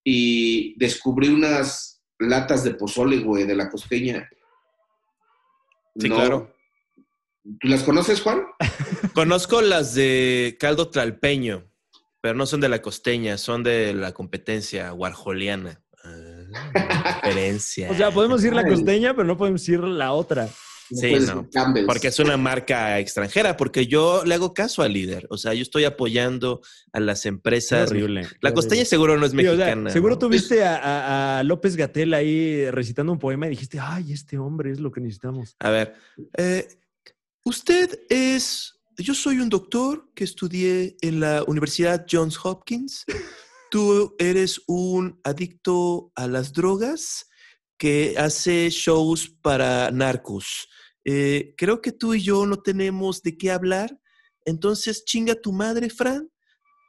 [0.05, 4.29] Y descubrí unas latas de pozole, güey, de la costeña.
[5.99, 6.55] Sí, claro.
[7.59, 8.43] ¿Tú las conoces, Juan?
[9.15, 11.71] Conozco las de caldo tralpeño,
[12.21, 15.83] pero no son de la costeña, son de la competencia guarjoliana.
[16.05, 17.91] Ah, diferencia.
[17.91, 20.49] O sea, podemos decir la costeña, pero no podemos decir la otra.
[20.92, 21.48] Sí, no.
[21.87, 25.26] Porque es una marca extranjera, porque yo le hago caso al líder.
[25.31, 26.61] O sea, yo estoy apoyando
[26.92, 27.90] a las Qué empresas.
[27.90, 28.26] horrible.
[28.40, 29.90] La costeña seguro no es Sí, o sea, mexicana.
[29.90, 30.18] seguro ¿no?
[30.18, 34.37] tú viste a, a- a López Gatel ahí recitando un poema y dijiste, ay, este
[34.38, 35.55] hombre es lo que necesitamos.
[35.61, 35.94] A ver,
[36.37, 36.66] eh,
[37.44, 38.74] usted es.
[38.98, 43.05] Yo soy un doctor que estudié en la Universidad Johns Hopkins.
[43.70, 47.26] Tú eres un adicto a las drogas
[47.79, 50.68] que hace shows para narcos.
[51.05, 53.99] Eh, creo que tú y yo no tenemos de qué hablar.
[54.45, 56.31] Entonces, chinga tu madre, Fran.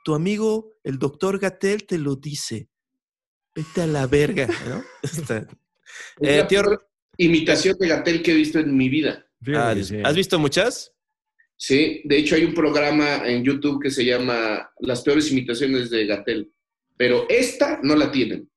[0.03, 2.69] Tu amigo, el doctor Gatel, te lo dice.
[3.55, 4.83] Vete a la verga, ¿no?
[6.21, 6.63] Eh, tío-
[7.17, 9.25] imitación de Gatel que he visto en mi vida.
[9.53, 9.75] Ah.
[10.05, 10.93] ¿Has visto muchas?
[11.57, 16.05] Sí, de hecho hay un programa en YouTube que se llama Las peores imitaciones de
[16.05, 16.51] Gatel.
[16.97, 18.49] Pero esta no la tienen.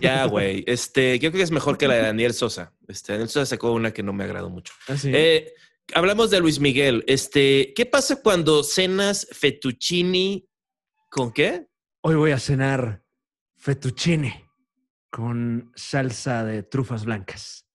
[0.00, 0.64] Ya, güey.
[0.66, 2.74] Este, yo creo que es mejor que la de Daniel Sosa.
[2.88, 4.72] Este, Daniel Sosa sacó una que no me agradó mucho.
[4.88, 5.10] Ah, sí.
[5.14, 5.52] Eh,
[5.94, 7.04] hablamos de Luis Miguel.
[7.06, 10.48] Este, ¿qué pasa cuando cenas fettuccini
[11.08, 11.66] con qué?
[12.02, 13.04] Hoy voy a cenar
[13.56, 14.48] fettuccine
[15.10, 17.66] con salsa de trufas blancas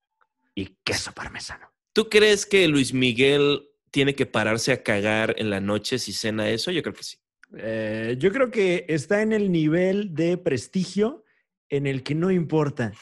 [0.56, 1.70] y queso parmesano.
[1.94, 6.50] ¿Tú crees que Luis Miguel tiene que pararse a cagar en la noche si cena
[6.50, 6.72] eso?
[6.72, 7.18] Yo creo que sí.
[7.58, 11.25] Eh, yo creo que está en el nivel de prestigio
[11.70, 12.94] en el que no importa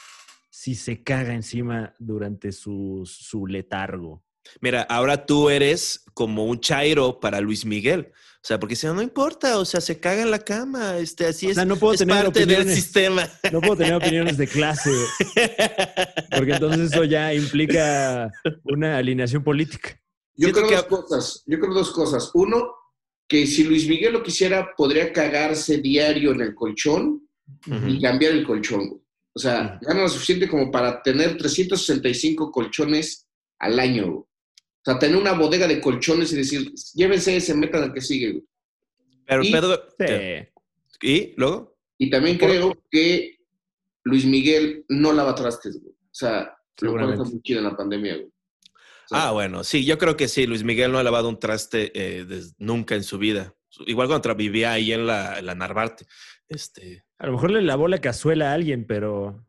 [0.50, 4.24] si se caga encima durante su, su letargo.
[4.62, 8.12] Mira, ahora tú eres como un chairo para Luis Miguel.
[8.12, 11.26] O sea, porque si no, no importa, o sea, se caga en la cama, este,
[11.28, 13.30] así O es, sea, no puedo es tener parte del sistema.
[13.54, 14.92] No puedo tener opiniones de clase,
[16.36, 18.30] porque entonces eso ya implica
[18.66, 19.98] una alineación política.
[20.36, 21.44] Yo creo que- dos cosas.
[21.46, 22.32] Yo creo dos cosas.
[22.34, 22.70] Uno,
[23.30, 27.28] que si Luis Miguel lo quisiera, podría cagarse diario en el colchón
[27.88, 28.88] Y cambiar el colchón.
[28.90, 29.02] güey.
[29.36, 33.28] O sea, gana lo suficiente como para tener 365 colchones
[33.60, 34.06] al año.
[34.06, 34.18] güey.
[34.18, 38.32] O sea, tener una bodega de colchones y decir, llévense ese, metan al que sigue.
[38.32, 38.44] güey.
[39.26, 39.88] Pero Y- Pedro.
[39.98, 40.48] Sí.
[41.02, 41.78] ¿Y luego?
[41.98, 43.38] Y también Por- creo que
[44.04, 45.94] Luis Miguel no lava trastes, güey.
[45.94, 48.28] O sea, lo cual está muy chido en la pandemia, güey.
[48.28, 50.46] O sea, Ah, bueno, sí, yo creo que sí.
[50.46, 52.26] Luis Miguel no ha lavado un traste eh,
[52.58, 53.54] nunca en su vida.
[53.88, 56.06] Igual cuando vivía ahí en la, en la Narvarte.
[56.48, 59.48] Este, A lo mejor le lavó la cazuela a alguien, pero,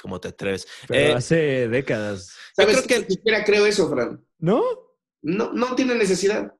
[0.00, 0.66] ¿cómo te atreves?
[0.88, 2.34] pero Eh, hace décadas.
[2.56, 4.24] ¿Sabes creo que- Ni siquiera creo eso, Fran.
[4.38, 4.62] ¿No?
[5.20, 6.54] No, no tiene necesidad.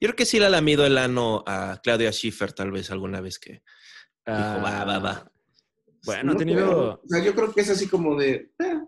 [0.00, 3.20] Yo creo que sí le ha lamido el ano a Claudia Schiffer, tal vez alguna
[3.20, 3.62] vez que
[4.26, 5.32] dijo, va, va, va.
[6.04, 6.38] Bueno, No ha creo.
[6.38, 7.00] tenido.
[7.04, 8.50] O sea, yo creo que es así como de.
[8.58, 8.80] eh,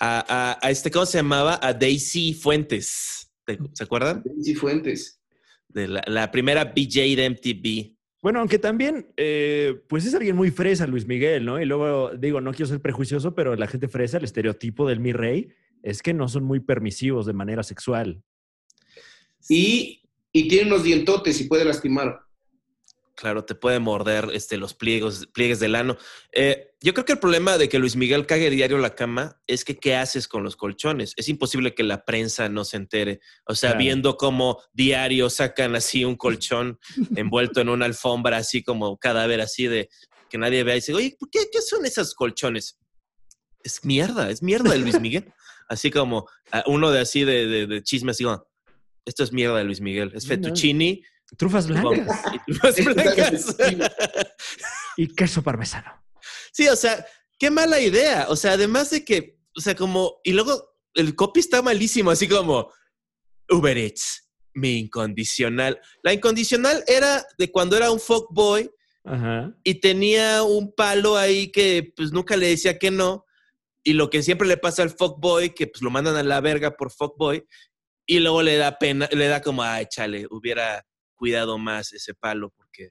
[0.00, 1.58] A, a- a este, ¿cómo se llamaba?
[1.62, 3.30] A Daisy Fuentes.
[3.44, 4.22] ¿Te- ¿Se acuerdan?
[4.24, 5.20] Daisy Fuentes.
[5.68, 7.95] De la, la primera BJ de MTV.
[8.26, 11.62] Bueno, aunque también, eh, pues es alguien muy fresa, Luis Miguel, ¿no?
[11.62, 15.12] Y luego, digo, no quiero ser prejuicioso, pero la gente fresa, el estereotipo del mi
[15.12, 18.20] rey, es que no son muy permisivos de manera sexual.
[19.48, 22.25] Y, y tiene unos dientotes y puede lastimar.
[23.16, 25.96] Claro, te puede morder este, los pliegos, pliegues del ano.
[26.32, 29.64] Eh, yo creo que el problema de que Luis Miguel cague diario la cama es
[29.64, 31.14] que ¿qué haces con los colchones?
[31.16, 33.20] Es imposible que la prensa no se entere.
[33.46, 33.78] O sea, Claro.
[33.78, 36.78] viendo cómo diario sacan así un colchón
[37.16, 39.88] envuelto en una alfombra, así como cadáver, así de
[40.28, 42.78] que nadie vea y dice, oye, ¿por ¿qué, ¿qué son esos colchones?
[43.64, 45.32] Es mierda, es mierda de Luis Miguel.
[45.68, 48.46] Así como ah, uno de así de, de, de chisme, así como,
[49.04, 50.12] esto es mierda de Luis Miguel.
[50.14, 50.52] Es no.
[51.36, 53.56] Trufas blancas y trufas blancas.
[54.96, 56.02] y queso parmesano.
[56.52, 57.04] Sí, o sea,
[57.38, 58.26] qué mala idea.
[58.28, 62.28] O sea, además de que, o sea, como, y luego el copy está malísimo, así
[62.28, 62.72] como
[63.48, 65.80] Uber Eats, mi incondicional.
[66.02, 68.70] La incondicional era de cuando era un fuckboy
[69.04, 69.54] Ajá.
[69.62, 73.24] y tenía un palo ahí que pues nunca le decía que no.
[73.84, 76.76] Y lo que siempre le pasa al fuckboy, que pues lo mandan a la verga
[76.76, 77.46] por fuckboy,
[78.06, 80.84] y luego le da pena, le da como, ay, chale, hubiera
[81.16, 82.90] cuidado más ese palo porque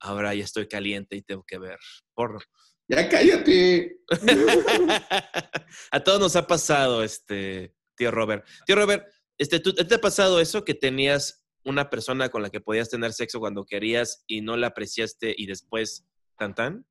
[0.00, 1.78] ahora ya estoy caliente y tengo que ver
[2.14, 2.40] porno.
[2.88, 3.98] Ya cállate.
[5.90, 8.46] a todos nos ha pasado, este, tío Robert.
[8.66, 9.06] Tío Robert,
[9.38, 13.12] este, ¿tú, ¿te ha pasado eso que tenías una persona con la que podías tener
[13.12, 16.04] sexo cuando querías y no la apreciaste y después
[16.36, 16.86] tan tan?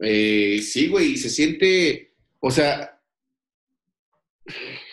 [0.00, 2.14] Eh, sí, güey, y se siente.
[2.40, 3.00] O sea.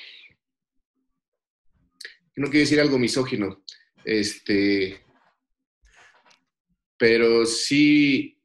[2.36, 3.64] No quiero decir algo misógino.
[4.06, 5.02] Este.
[6.98, 8.38] Pero sí.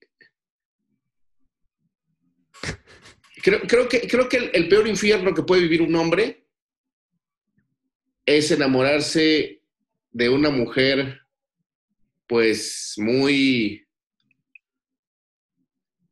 [3.43, 6.47] Creo, creo que, creo que el, el peor infierno que puede vivir un hombre
[8.27, 9.63] es enamorarse
[10.11, 11.21] de una mujer,
[12.27, 13.87] pues muy.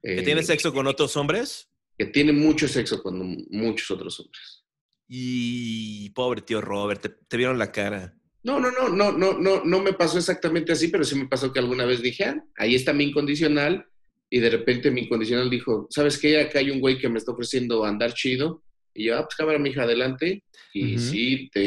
[0.03, 1.69] ¿Que eh, tienes sexo con otros hombres?
[1.99, 4.65] que tiene mucho sexo con muchos otros hombres.
[5.09, 8.15] Y pobre tío Robert, te, te vieron la cara.
[8.47, 11.53] No, no, no, no, no, no, no me pasó exactamente así, pero sí me pasó
[11.53, 13.85] que alguna vez dije, ah, ahí está mi incondicional,
[14.31, 16.41] y de repente mi incondicional dijo, ¿sabes qué?
[16.41, 18.63] Acá hay un güey que me está ofreciendo andar chido,
[18.95, 21.61] y yo, ah, pues cámara, mija, adelante, y sí, te,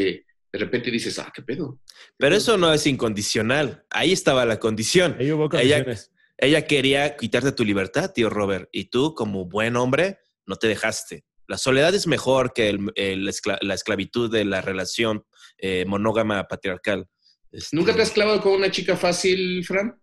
[0.54, 1.80] de repente dices, ah, ¿qué pedo?
[2.18, 3.84] Pero eso no es incondicional.
[3.90, 5.18] Ahí estaba la condición.
[5.20, 6.12] Ahí hubo Ella- condiciones.
[6.38, 11.26] Ella quería quitarte tu libertad, tío Robert, y tú, como buen hombre, no te dejaste.
[11.48, 13.26] La soledad es mejor que el-
[13.62, 15.26] la esclavitud de la relación
[15.62, 17.06] eh, monógama patriarcal.
[17.52, 20.00] Este, ¿Nunca te has clavado con una chica fácil, Fran?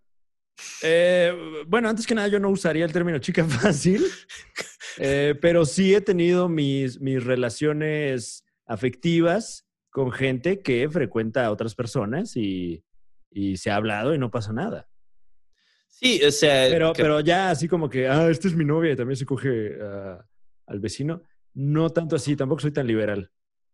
[0.83, 1.33] Eh,
[1.67, 4.05] bueno, antes que nada, yo no usaría el término chica fácil,
[4.99, 11.75] eh, pero sí he tenido mis, mis relaciones afectivas con gente que frecuenta a otras
[11.75, 12.83] personas y,
[13.31, 14.89] y se ha hablado y no pasa nada.
[15.89, 16.69] Sí, o sea.
[16.69, 19.25] Pero, que- pero ya así como que, ah, esta es mi novia y también se
[19.25, 20.23] coge ah,
[20.67, 21.23] al vecino.
[21.55, 23.31] No tanto así, tampoco soy tan liberal.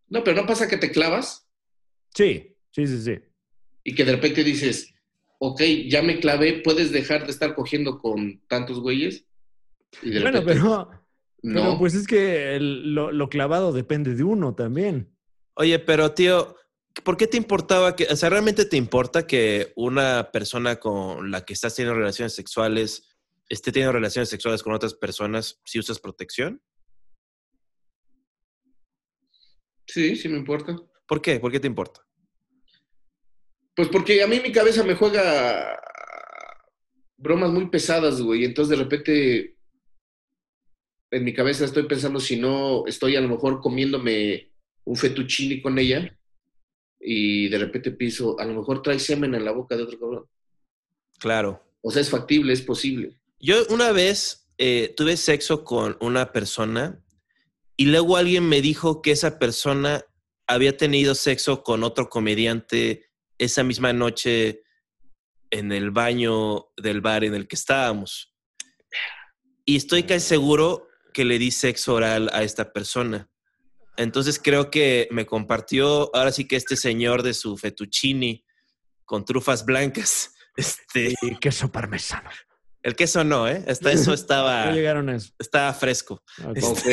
[0.08, 1.48] No, pero no pasa que te clavas
[2.14, 3.18] Sí, sí, sí, sí.
[3.85, 4.94] y que de repente dices,
[5.38, 9.25] ok, ya me clavé, ¿puedes dejar de estar cogiendo con tantos güeyes?
[10.03, 10.90] Y de Bueno, repente, pero,
[11.42, 11.61] no.
[11.61, 15.16] pero pues es que el- lo, lo clavado depende de uno también.
[15.55, 16.57] Oye, pero tío,
[17.03, 21.44] ¿por qué te importaba que, o sea, realmente te importa que una persona con la
[21.44, 23.09] que estás teniendo relaciones sexuales
[23.48, 26.62] esté teniendo relaciones sexuales con otras personas si usas protección?
[29.87, 30.77] Sí, sí me importa.
[31.06, 31.40] ¿Por qué?
[31.40, 32.06] ¿Por qué te importa?
[33.74, 35.80] Pues porque a mí mi cabeza me juega
[37.16, 38.44] bromas muy pesadas, güey.
[38.44, 39.56] Entonces de repente
[41.10, 44.50] en mi cabeza estoy pensando si no estoy a lo mejor comiéndome
[44.84, 46.18] un fettuccine con ella
[46.98, 50.26] y de repente pienso, a lo mejor trae semen en la boca de otro cabrón.
[51.18, 51.62] Claro.
[51.82, 53.16] O sea, es factible, es posible.
[53.38, 57.02] Yo una vez eh, tuve sexo con una persona
[57.76, 60.04] y luego alguien me dijo que esa persona
[60.52, 64.62] había tenido sexo con otro comediante esa misma noche
[65.50, 68.34] en el baño del bar en el que estábamos.
[69.64, 73.28] Y estoy casi seguro que le di sexo oral a esta persona.
[73.96, 78.44] Entonces creo que me compartió ahora sí que este señor de su fettuccini
[79.04, 80.30] con trufas blancas.
[80.54, 82.28] Este, Y queso parmesano.
[82.82, 83.64] el queso no, ¿eh?
[83.66, 85.32] Hasta eso estaba, No llegaron a eso.
[85.38, 86.22] estaba fresco.
[86.44, 86.58] Ok.
[86.62, 86.86] Ok.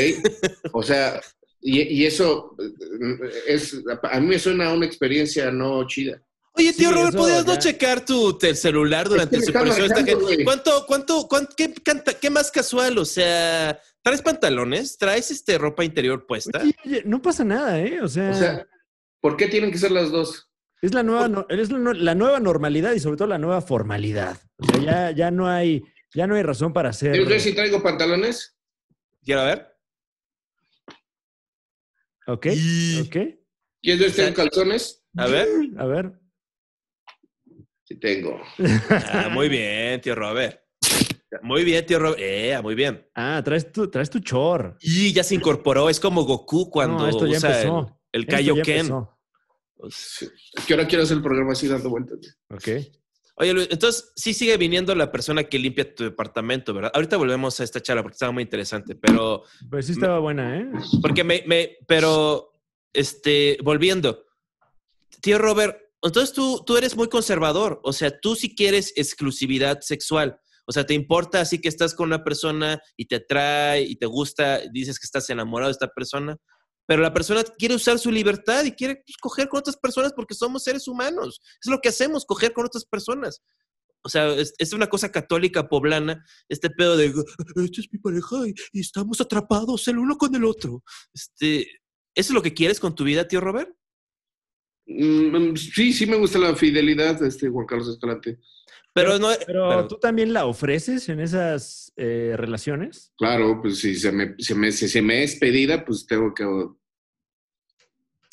[0.72, 1.20] o sea,
[1.62, 6.22] y, y eso eh, es, a mí me suena a una experiencia no chida.
[6.54, 10.14] Oye, tío Sí, Robert, ¿podrías no checar tu tel- celular durante Es su que gente-
[10.16, 10.44] güey.
[10.44, 12.98] ¿Cuánto, cuánto, cuánto, qué, canta- qué más casual?
[12.98, 14.98] O sea, ¿traes pantalones?
[14.98, 16.60] ¿Traes este ropa interior puesta?
[16.62, 18.02] Oye, oye, no pasa nada, ¿eh?
[18.02, 18.68] O sea, O sea,
[19.22, 20.48] ¿por qué tienen que ser las dos?
[20.82, 24.38] es, la nueva, no- es la, nueva normalidad y sobre todo la nueva formalidad.
[24.58, 27.12] O sea, ya, ya no hay, ya no hay razón para hacer.
[27.12, 28.58] ¿Quieres ver si traigo pantalones?
[29.24, 29.69] Quiero ver.
[32.30, 33.16] Ok, Y- ok.
[33.82, 35.04] ¿Quieres ver si tengo calzones?
[35.18, 35.48] A ver.
[35.78, 36.12] A ver.
[37.86, 38.40] Sí tengo.
[38.90, 40.62] Ah, muy bien, tío Robert.
[41.42, 42.20] Muy bien, tío Robert.
[42.22, 43.08] Eh, muy bien.
[43.16, 44.78] Ah, traes tu, traes tu chor.
[44.82, 45.90] Y ya se incorporó.
[45.90, 48.00] Es como Goku cuando No, esto ya usa el, empezó.
[48.12, 48.92] el ya Kaioken.
[49.88, 52.20] Es que ahora quiero hacer el programa así dando vueltas.
[52.50, 52.68] Ok.
[53.42, 56.92] Oye, Luis, entonces sí sigue viniendo la persona que limpia tu departamento, ¿verdad?
[56.94, 60.70] Ahorita volvemos a esta charla porque estaba muy interesante, pero Pues sí estaba buena, ¿eh?
[61.02, 62.52] Porque me, me, pero,
[62.92, 64.26] este, volviendo,
[65.22, 70.38] tío Robert, entonces tú, tú eres muy conservador, o sea, tú sí quieres exclusividad sexual,
[70.66, 74.06] o sea, te importa así que estás con una persona y te atrae y te
[74.06, 76.36] gusta, dices que estás enamorado de esta persona,
[76.90, 80.34] pero la persona quiere usar su libertad y quiere pues, coger con otras personas porque
[80.34, 83.44] somos seres humanos, es lo que hacemos, coger con otras personas.
[84.04, 88.38] O sea, es, es una cosa católica poblana, este pedo de, esta es mi pareja
[88.48, 90.84] y, y estamos atrapados el uno con el otro.
[91.14, 91.60] Este,
[92.16, 93.70] ¿Eso es lo que quieres con tu vida, tío Robert?
[94.88, 98.40] Mm, sí, sí me gusta la fidelidad de este Juan Carlos Escalante.
[98.94, 99.30] Pero no.
[99.46, 103.14] Pero pero- tú también la ofreces en esas eh, relaciones.
[103.18, 106.46] Claro, pues si se me, se me, si se me es pedida, pues tengo que...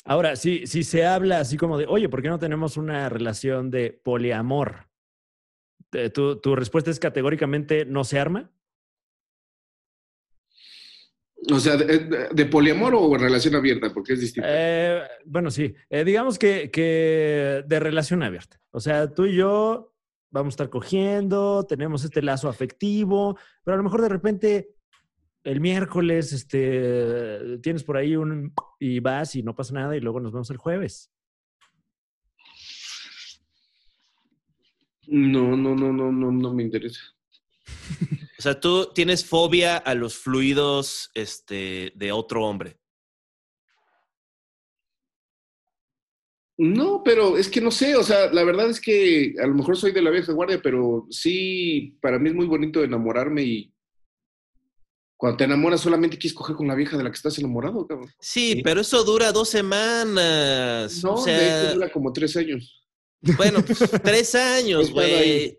[0.06, 3.70] Ahora, si, si se habla así como de, oye, ¿por qué no tenemos una relación
[3.72, 4.86] de poliamor?
[5.92, 8.52] Eh, ¿Tu, tu respuesta es categóricamente no se arma?
[11.52, 14.48] O sea, de, de poliamor o en relación abierta, porque es distinto.
[14.50, 15.74] Eh, bueno, sí.
[15.90, 18.60] Eh, digamos que, que de relación abierta.
[18.70, 19.92] O sea, tú y yo
[20.30, 24.75] vamos a estar cogiendo, tenemos este lazo afectivo, pero a lo mejor de repente
[25.46, 30.18] el miércoles este, tienes por ahí un y vas y no pasa nada y luego
[30.18, 31.12] nos vemos el jueves.
[35.06, 37.00] No, no, no, no, no, no me interesa.
[38.38, 42.80] O sea, tú tienes fobia a los fluidos este, de otro hombre.
[46.58, 49.76] No, pero es que no sé, o sea, la verdad es que a lo mejor
[49.76, 53.75] soy de la vieja guardia, pero sí, para mí es muy bonito enamorarme y
[55.16, 58.10] cuando te enamoras solamente quieres coger con la vieja de la que estás enamorado, cabrón.
[58.20, 58.62] Sí, Sí.
[58.62, 61.02] pero eso dura dos semanas.
[61.02, 62.84] No, o de hecho dura como tres años.
[63.36, 65.58] bueno, pues, tres años, güey.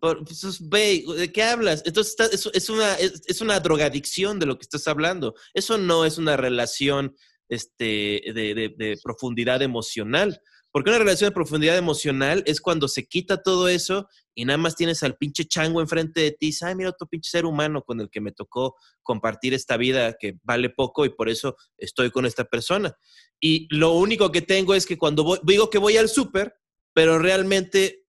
[0.00, 1.82] Pues, güey, ¿de qué hablas?
[1.84, 5.34] Entonces, está- es, es una, es, es una drogadicción de lo que estás hablando.
[5.52, 7.14] Eso no es una relación
[7.50, 10.40] este, de, de- de profundidad emocional.
[10.72, 14.76] Porque una relación de profundidad emocional es cuando se quita todo eso y nada más
[14.76, 18.00] tienes al pinche chango enfrente de ti y ay, mira otro pinche ser humano con
[18.00, 22.24] el que me tocó compartir esta vida que vale poco y por eso estoy con
[22.24, 22.96] esta persona.
[23.40, 26.54] Y lo único que tengo es que cuando voy, digo que voy al súper,
[26.94, 28.06] pero realmente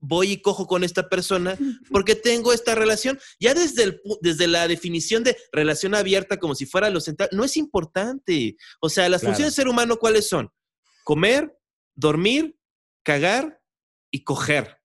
[0.00, 1.58] voy y cojo con esta persona
[1.90, 3.18] porque tengo esta relación.
[3.40, 7.44] Ya desde, el, desde la definición de relación abierta como si fuera lo central, no
[7.44, 8.56] es importante.
[8.80, 9.32] O sea, las Claro.
[9.34, 10.48] funciones del ser humano, ¿cuáles son?
[11.04, 11.57] Comer,
[11.98, 12.56] dormir,
[13.04, 13.60] cagar
[14.12, 14.78] y coger.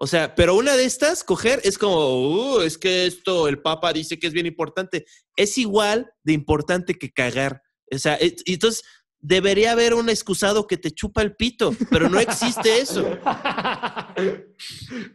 [0.00, 3.92] O sea, pero una de estas, coger, es como, "Uh, es que esto el Papa
[3.92, 5.04] dice que es bien importante.
[5.36, 7.62] Es igual de importante que cagar.
[7.92, 8.82] O sea, es- entonces
[9.20, 13.04] debería haber un excusado que te chupa el pito, pero no existe eso.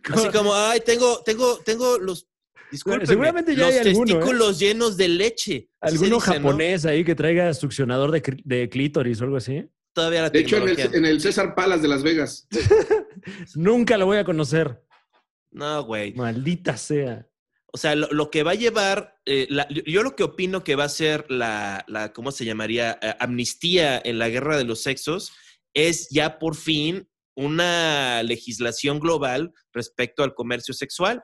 [0.04, 2.28] Así como, ay, tengo, tengo, tengo los,
[3.06, 4.16] seguramente ya los hay alguno, ¿eh?
[4.16, 5.70] testículos llenos de leche.
[5.80, 6.20] ¿Alguno dice, ¿no?
[6.20, 9.66] japonés ahí que traiga succionador de, de clítoris o algo así?
[9.94, 12.48] Todavía la De hecho, en el, en el César Palace de Las Vegas.
[13.56, 14.84] Nunca lo voy a conocer.
[15.52, 16.14] No, güey.
[16.14, 17.28] Maldita sea.
[17.72, 20.76] O sea, lo, lo que va a llevar, eh, la- yo lo que opino que
[20.76, 23.00] va a ser la, la ¿cómo se llamaría?
[23.02, 25.32] Eh, amnistía en la guerra de los sexos
[25.74, 31.24] es ya por fin una legislación global respecto al comercio sexual.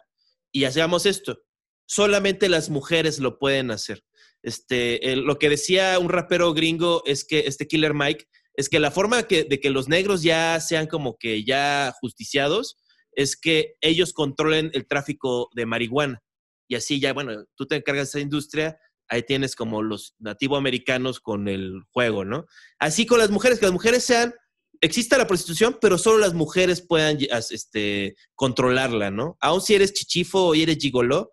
[0.52, 1.40] Y hacemos esto.
[1.88, 4.04] Solamente las mujeres lo pueden hacer.
[4.42, 8.26] Este, lo que decía un rapero gringo es que, este Killer Mike,
[8.60, 12.76] es que la forma de que los negros ya sean como que ya justiciados
[13.14, 16.22] es que ellos controlen el tráfico de marihuana.
[16.68, 21.22] Y así ya, bueno, tú te encargas de esa industria, ahí tienes como los nativoamericanos
[21.22, 22.48] con el juego, ¿no?
[22.80, 24.34] Así con las mujeres, que las mujeres sean,
[24.82, 27.18] exista la prostitución, pero solo las mujeres puedan
[27.52, 29.38] este, controlarla, ¿no?
[29.40, 31.32] Aún si eres chichifo o eres gigoló,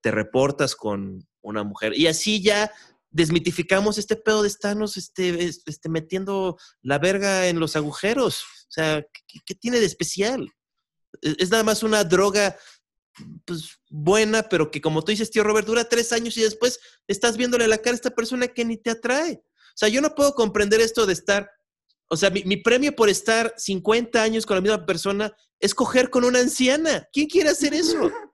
[0.00, 1.96] te reportas con una mujer.
[1.96, 2.72] Y así ya
[3.14, 8.42] desmitificamos este pedo de estarnos este, este, metiendo la verga en los agujeros.
[8.42, 9.06] O sea,
[9.46, 10.50] ¿qué, tiene de especial?
[11.22, 12.56] Es, es nada más una droga
[13.44, 17.36] pues, buena, pero que como tú dices, tío Robert, dura tres años y después estás
[17.36, 19.40] viéndole la cara a esta persona que ni te atrae.
[19.44, 21.48] O sea, yo no puedo comprender esto de estar,
[22.10, 26.24] o sea, mi, premio por estar 50 años con la misma persona es coger con
[26.24, 27.08] una anciana.
[27.12, 28.10] ¿Quién quiere hacer eso?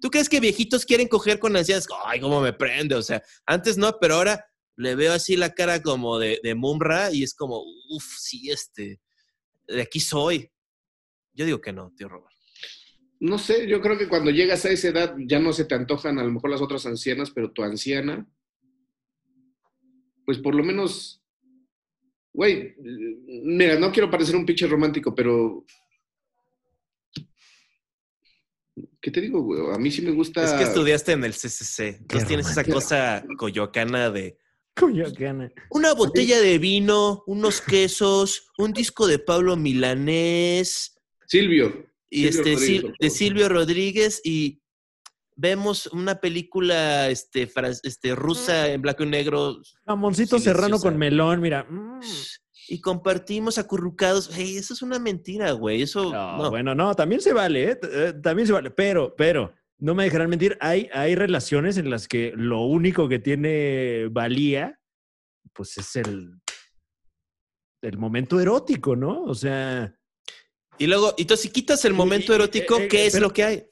[0.00, 1.86] ¿Tú crees que viejitos quieren coger con ancianas?
[2.04, 2.94] Ay, cómo me prende.
[2.94, 4.44] O sea, antes no, pero ahora
[4.76, 9.00] le veo así la cara como de, de Mumra y es como, uff, sí, este,
[9.66, 10.50] de aquí soy.
[11.34, 12.38] Yo digo que no, tío Robert
[13.20, 16.18] no sé, yo creo que cuando llegas a esa edad ya no se te antojan
[16.18, 18.26] a lo mejor las otras ancianas, pero tu anciana,
[20.24, 21.22] pues por lo menos,
[22.32, 25.64] güey, mira, no quiero parecer un pinche romántico, pero...
[29.00, 29.60] ¿Qué te digo, güey?
[29.74, 30.44] A mí sí me gusta...
[30.44, 34.38] Es que estudiaste en el CCC, entonces tienes esa cosa coyoacana de...
[34.74, 35.52] Coyoacana.
[35.70, 40.96] Una botella de vino, unos quesos, un disco de Pablo Milanés.
[41.26, 42.56] Silvio y este,
[42.98, 44.60] de Silvio Rodríguez y
[45.36, 47.50] vemos una película este,
[47.82, 49.60] este, rusa en blanco y negro.
[49.86, 51.64] Jamoncito serrano con melón, mira.
[51.64, 52.00] Mm.
[52.68, 54.30] Y compartimos acurrucados.
[54.32, 55.82] Hey, eso es una mentira, güey.
[55.82, 56.12] Eso.
[56.12, 57.80] No, Bueno, no, también se vale, ¿eh?
[57.82, 58.12] ¿eh?
[58.22, 58.70] También se vale.
[58.70, 60.56] Pero, pero, no me dejarán mentir.
[60.60, 64.78] Hay, hay relaciones en las que lo único que tiene valía,
[65.52, 66.40] pues es el,
[67.82, 69.24] el momento erótico, ¿no?
[69.24, 69.98] O sea
[70.78, 73.66] y luego, entonces, si quitas el momento erótico, eh, ¿qué es lo que hay?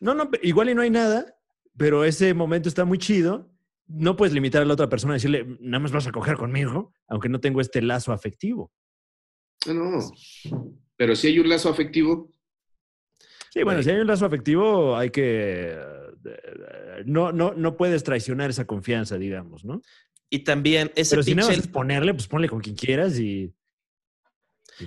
[0.00, 1.36] No, no, igual y no hay nada,
[1.76, 3.48] pero ese momento está muy chido.
[3.88, 6.92] No puedes limitar a la otra persona a decirle, nada más vas a coger conmigo,
[7.08, 8.72] aunque no tengo este lazo afectivo.
[9.66, 9.98] No,
[10.96, 12.32] pero si hay un lazo afectivo.
[13.50, 15.72] Sí, bueno, si hay un lazo afectivo, hay que.
[15.72, 19.80] Eh, no, no, no puedes traicionar esa confianza, digamos, ¿no?
[20.30, 23.54] Y también ese Pero si no vas a ponerle, pues ponle con quien quieras y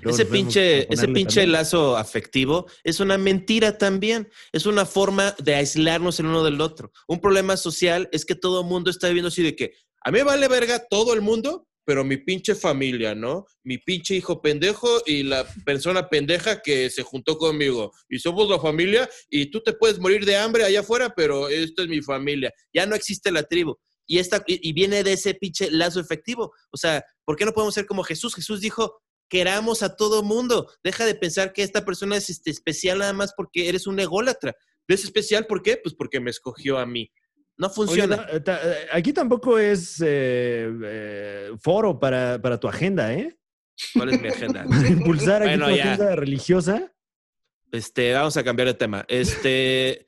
[0.05, 4.29] ese pinche, ese pinche lazo afectivo es una mentira también.
[4.51, 6.91] Es una forma de aislarnos el uno del otro.
[7.07, 9.73] Un problema social es que todo el mundo está viviendo así de que
[10.03, 13.45] a mí vale verga todo el mundo, pero mi pinche familia, ¿no?
[13.63, 17.91] Mi pinche hijo pendejo y la persona pendeja que se juntó conmigo.
[18.09, 21.83] Y somos la familia y tú te puedes morir de hambre allá afuera, pero esto
[21.83, 22.51] es mi familia.
[22.73, 23.77] Ya no existe la tribu.
[24.07, 26.51] Y, esta, y viene de ese pinche lazo efectivo.
[26.71, 28.35] O sea, ¿por qué no podemos ser como Jesús?
[28.35, 29.01] Jesús dijo,
[29.31, 30.69] queramos a todo mundo.
[30.83, 34.53] Deja de pensar que esta persona es este, especial nada más porque eres un ególatra.
[34.89, 35.77] ¿Es especial por qué?
[35.77, 37.09] Pues porque me escogió a mí.
[37.57, 38.27] No funciona.
[38.29, 43.37] Eh, eh, aquí tampoco es eh, foro para, tu agenda, ¿eh?
[43.93, 44.65] ¿Cuál es mi agenda?
[44.89, 46.93] Impulsar aquí tu agenda religiosa.
[47.71, 49.05] Este, vamos a cambiar de tema.
[49.07, 50.07] Este,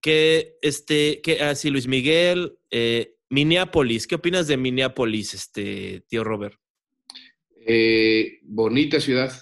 [0.00, 2.56] que, este, que, ah, sí, Luis Miguel,
[3.28, 4.06] Minneapolis.
[4.06, 6.61] ¿Qué opinas de Minneapolis, este, tío Robert?
[7.66, 9.32] Eh, bonita ciudad.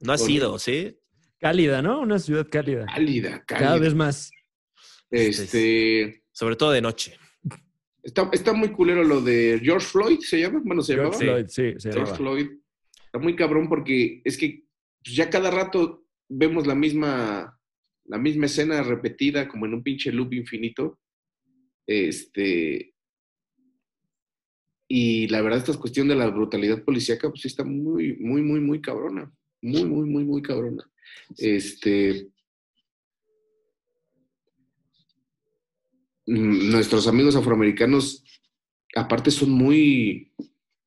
[0.00, 0.98] No ha sido, ¿sí?
[1.38, 2.00] Cálida, ¿no?
[2.00, 2.86] Una ciudad cálida.
[2.86, 3.66] Cálida, cálida.
[3.66, 4.30] Cada vez más.
[5.10, 6.24] Este.
[6.32, 7.16] Sobre todo de noche.
[8.02, 10.60] Está, está muy culero lo de George Floyd, ¿se llama?
[10.62, 12.48] Bueno, se George Floyd, sí, se George Floyd.
[13.06, 14.64] Está muy cabrón porque es que
[15.02, 17.58] pues, ya cada rato vemos la misma,
[18.04, 20.98] la misma escena repetida como en un pinche loop infinito.
[21.86, 22.93] Este,
[24.88, 28.60] y la verdad, esta cuestión de la brutalidad policíaca, pues sí está muy, muy, muy,
[28.60, 29.32] muy cabrona.
[29.62, 30.84] Muy, muy, muy, muy cabrona.
[31.38, 32.28] Este.
[36.26, 38.22] Mm, nuestros amigos afroamericanos,
[38.94, 40.32] aparte, son muy.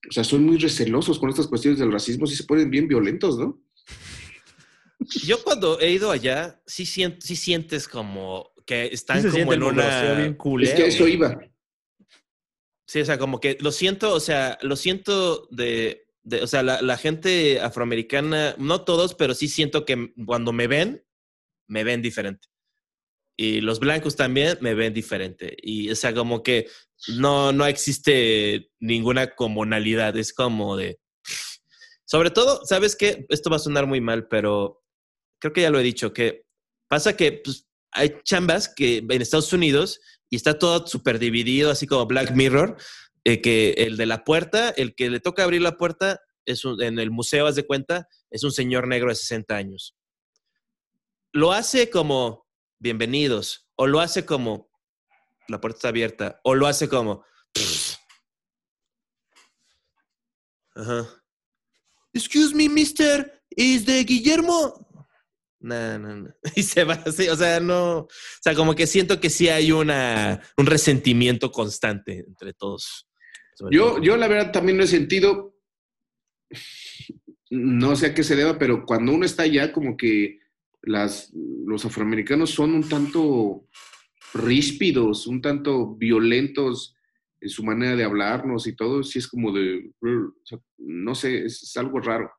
[0.08, 3.38] O sea, son muy recelosos con estas cuestiones del racismo, sí se ponen bien violentos,
[3.38, 3.62] ¿no?
[5.26, 10.14] Yo cuando he ido allá, sí, sí sientes como que están como en una...
[10.16, 11.40] Bien es que eso iba.
[12.88, 16.64] Sí, o sea, como que lo siento, o sea, lo siento de, de o sea,
[16.64, 21.06] la, la, gente afroamericana, no todos, pero sí siento que cuando me ven,
[21.68, 22.48] me ven diferente.
[23.36, 25.56] Y los blancos también me ven diferente.
[25.62, 26.70] Y, o sea, como que
[27.10, 31.00] no, no existe ninguna comunalidad, es como de...
[32.06, 33.26] Sobre todo, ¿sabes qué?
[33.28, 34.82] Esto va a sonar muy mal, pero
[35.40, 36.46] creo que ya lo he dicho, que
[36.88, 40.00] pasa que pues, hay chambas que en Estados Unidos
[40.30, 42.78] y está todo súper dividido, así como Black Mirror,
[43.24, 47.00] eh, que el de la puerta, el que le toca abrir la puerta, es en
[47.00, 49.96] el museo, haz de cuenta, es un señor negro de 60 años.
[51.34, 52.48] Lo hace como
[52.80, 54.70] bienvenidos, o lo hace como
[55.48, 57.26] la puerta está abierta, o lo hace como...
[60.76, 61.08] Ajá.
[62.14, 64.87] Excuse me, mister, ¿is de Guillermo?
[65.60, 66.30] No, no, no.
[66.56, 68.00] Y se va así, o sea, no.
[68.00, 68.10] O
[68.42, 73.08] sea, como que siento que sí hay una, un resentimiento constante entre todos.
[73.72, 75.56] Yo, yo la verdad también lo he sentido,
[77.50, 80.40] no sé a qué se deba, pero cuando uno está allá, como que
[80.84, 83.68] las, los afroamericanos son un tanto
[84.36, 86.96] ríspidos, un tanto violentos
[87.42, 89.92] en su manera de hablarnos y todo, sí es como de,
[90.78, 92.32] no sé, es, es algo raro.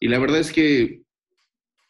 [0.00, 1.02] Y la verdad es que,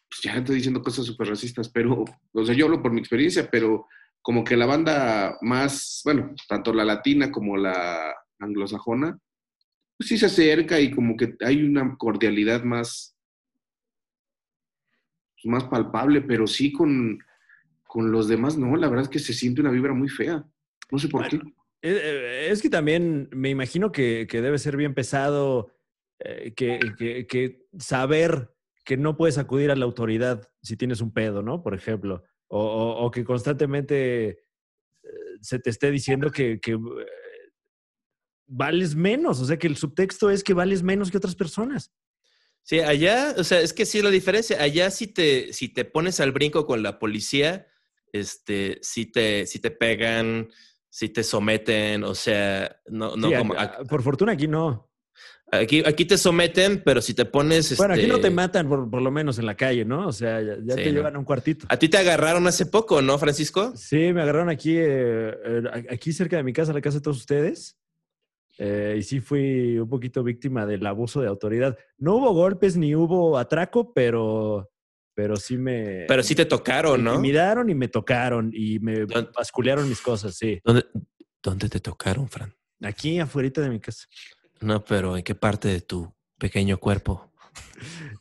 [0.09, 2.03] pues ya estoy diciendo cosas súper racistas, pero,
[2.33, 3.85] o sea, yo hablo por mi experiencia, pero
[4.21, 9.17] como que la banda más, bueno, tanto la latina como la anglosajona,
[9.97, 13.15] pues sí se acerca y como que hay una cordialidad más,
[15.35, 17.19] pues, más palpable, pero sí con,
[17.87, 20.43] con los demás, no, la verdad es que se siente una vibra muy fea.
[20.91, 21.49] No sé por Bueno, qué.
[21.81, 25.71] Eh, eh, Es que también me imagino que, que debe ser bien pesado
[26.19, 28.53] eh, que, que- que saber
[28.89, 31.61] que no puedes acudir a la autoridad si tienes un pedo, ¿no?
[31.61, 32.23] Por ejemplo.
[32.47, 34.37] O, o- o que constantemente eh,
[35.41, 37.05] se te esté diciendo que, que, eh,
[38.47, 39.39] vales menos.
[39.41, 41.93] O sea, que el subtexto es que vales menos que otras personas.
[42.63, 44.59] Sí, allá, o sea, es que sí la diferencia.
[44.59, 47.67] Allá si te, si te pones al brinco con la policía,
[48.11, 50.49] este, si te, si te pegan,
[50.89, 53.53] si te someten, o sea, no, no Sí, como
[53.87, 54.88] por fortuna aquí no.
[55.51, 58.89] Aquí, aquí te someten, pero si te pones, Bueno, aquí no te este, matan por,
[58.89, 60.07] por lo menos en la calle, ¿no?
[60.07, 60.97] O sea, ya, ya Sí, te no.
[60.97, 61.65] llevan a un cuartito.
[61.69, 63.73] a ti te agarraron hace poco, ¿no, Francisco?
[63.75, 67.17] Sí, me agarraron aquí, eh, eh, aquí cerca de mi casa, la casa de todos
[67.17, 67.77] ustedes.
[68.61, 71.77] Eh, y sí fui un poquito víctima del abuso de autoridad.
[71.97, 74.69] No hubo golpes ni hubo atraco, pero,
[75.13, 77.11] pero sí me, Pero sí te me tocaron, ¿no?
[77.15, 80.59] intimidaron y me tocaron y me basculearon mis cosas, sí.
[80.65, 80.85] ¿Dónde,
[81.41, 82.53] dónde te tocaron, Fran?
[82.81, 84.05] Aquí afuera de mi casa.
[84.61, 87.31] No, pero ¿en qué parte de tu pequeño cuerpo?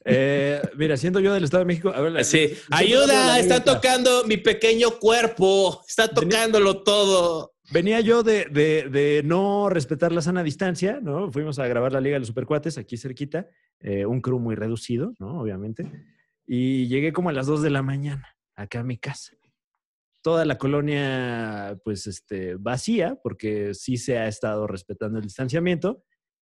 [0.04, 4.36] Eh, mira, siendo yo del Estado de México, a ver, Sí, ayuda, está tocando mi
[4.36, 7.54] pequeño cuerpo, está tocándolo todo.
[7.70, 11.30] Venía yo de, de- de no respetar la sana distancia, ¿no?
[11.30, 13.46] Fuimos a grabar la Liga de los Supercuates aquí cerquita,
[13.80, 15.40] eh, un crew muy reducido, ¿no?
[15.40, 15.90] Obviamente.
[16.46, 19.32] Y llegué como a las 2 de la mañana, acá a mi casa.
[20.22, 26.02] Toda la colonia, pues, este, vacía, porque sí se ha estado respetando el distanciamiento.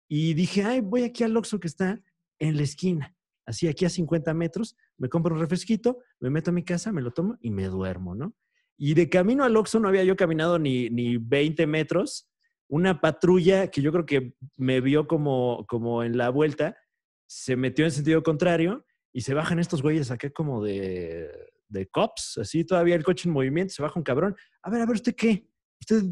[0.08, 2.02] Y dije, ay, voy aquí al Oxxo que está
[2.38, 3.14] en la esquina,
[3.46, 7.02] así aquí a 50 metros, me compro un refresquito, me meto a mi casa, me
[7.02, 8.34] lo tomo y me duermo, ¿no?
[8.76, 12.28] Y de camino al Oxxo no había yo caminado ni, ni 20 metros.
[12.68, 16.76] Una patrulla que yo creo que me vio como, como en la vuelta,
[17.26, 21.30] se metió en sentido contrario y se bajan estos güeyes acá como de,
[21.68, 24.34] de cops, así todavía el coche en movimiento, se baja un cabrón.
[24.62, 25.46] A ver, a ver, ¿usted qué?
[25.86, 26.02] ¿Usted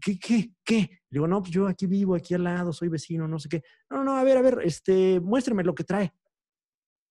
[0.00, 0.76] qué, qué, qué?
[0.76, 3.62] Le digo, no, pues yo aquí vivo, aquí al lado, soy vecino, no sé qué.
[3.90, 6.12] No, no, a ver, a ver, este, muéstrame lo que trae.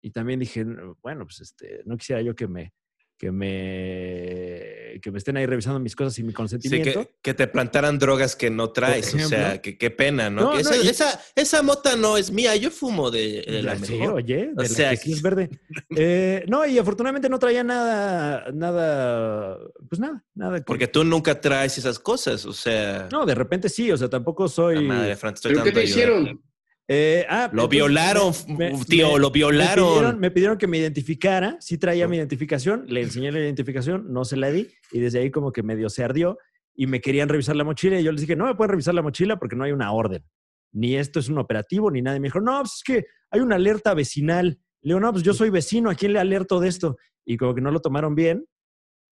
[0.01, 0.65] Y también dije,
[1.01, 2.73] bueno, pues este, no quisiera yo que me,
[3.18, 7.01] que me, que me estén ahí revisando mis cosas sin mi Sí, consentimiento.
[7.05, 10.43] que, que te plantaran drogas que no traes, o sea, que qué pena, ¿no?
[10.43, 13.63] No, Que no, esa, y- esa, esa mota no es mía, yo fumo de, de
[13.63, 14.13] la sí, mejor.
[14.13, 15.49] oye, O de la sea, que sí es verde.
[15.95, 19.57] Eh, no, y afortunadamente no traía nada, nada,
[19.89, 20.57] pues nada, nada.
[20.59, 24.09] que- Porque tú nunca traes esas cosas, o sea, No, de repente sí, o sea,
[24.09, 24.86] tampoco la soy...
[24.86, 25.89] madre, Fran, te estoy ¿Pero qué te ayuda.
[25.91, 26.41] hicieron?
[26.89, 29.88] Eh, ah, Lo entonces, violaron, me- tío, me- lo Me violaron.
[29.89, 34.23] pidieron, me pidieron que me identificara, sí traía mi identificación, le enseñé la identificación, no
[34.23, 36.38] se la di y desde ahí como que medio se ardió
[36.73, 39.01] y me querían revisar la mochila y yo les dije, no me pueden revisar la
[39.01, 40.23] mochila porque no hay una orden,
[40.71, 42.15] ni esto es un operativo, ni nada.
[42.15, 44.57] Y me dijo, no, pues es que hay una alerta vecinal.
[44.81, 46.95] Le digo, no, pues yo soy vecino, ¿a quién le alerto de esto?
[47.25, 48.45] Y como que no lo tomaron bien.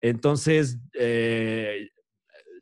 [0.02, 1.90] Entonces, eh,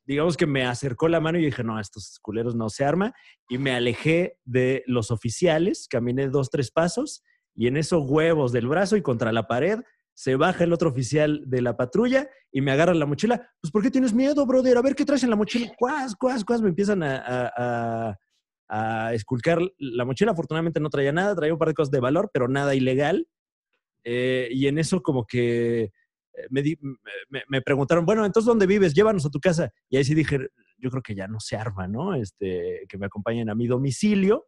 [0.05, 3.13] digamos que me acercó la mano y dije, no, estos culeros no se arma.
[3.49, 7.23] Y me alejé de los oficiales, caminé dos, tres pasos
[7.55, 9.79] y en esos huevos del brazo y contra la pared
[10.15, 13.49] se baja el otro oficial de la patrulla y me agarra la mochila.
[13.61, 14.77] Pues, ¿por qué tienes miedo, brother?
[14.77, 15.71] A ver, ¿qué traes en la mochila?
[15.77, 16.61] Cuas, cuas, cuas.
[16.61, 18.17] Me empiezan a, a, a-
[18.69, 20.31] a esculcar la mochila.
[20.31, 23.27] Afortunadamente no traía nada, traía un par de cosas de valor, pero nada ilegal.
[24.03, 25.91] Eh, y en eso como que
[27.29, 28.93] me- me preguntaron, bueno, entonces ¿dónde vives?
[28.93, 29.69] Llévanos a tu casa.
[29.89, 30.39] Y ahí sí dije,
[30.77, 32.15] yo creo que ya no se arma, ¿no?
[32.15, 34.47] Este, que me acompañen a mi domicilio.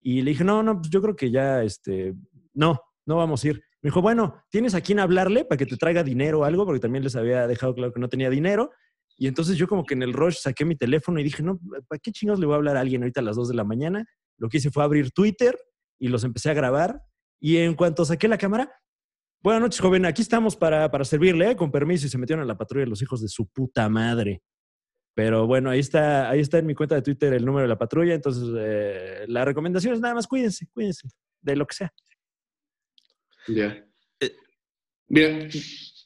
[0.00, 2.14] Y le dije, no, no, pues yo creo que ya, este,
[2.54, 3.62] no, no vamos a ir.
[3.82, 6.64] Me dijo, bueno, ¿tienes a quién hablarle para que te traiga dinero o algo?
[6.66, 8.70] Porque también les había dejado claro que no tenía dinero.
[9.16, 11.58] Y entonces yo como que en el rush saqué mi teléfono y dije, no,
[11.88, 13.64] ¿para qué chingados le voy a hablar a alguien ahorita a las 2 de la
[13.64, 14.06] mañana?
[14.38, 15.58] Lo que hice fue abrir Twitter
[15.98, 17.02] y los empecé a grabar.
[17.38, 18.70] Y en cuanto saqué la cámara,
[19.42, 21.56] buenas noches, joven, aquí estamos para, para servirle, ¿eh?
[21.56, 22.06] con permiso.
[22.06, 24.42] Y se metieron a la patrulla los hijos de su puta madre.
[25.14, 27.78] Pero bueno, ahí está, ahí está en mi cuenta de Twitter el número de la
[27.78, 28.14] patrulla.
[28.14, 31.08] Entonces, eh, la recomendación es nada más cuídense, cuídense
[31.40, 31.92] de lo que sea.
[33.48, 33.84] Ya.
[35.08, 35.48] Mira,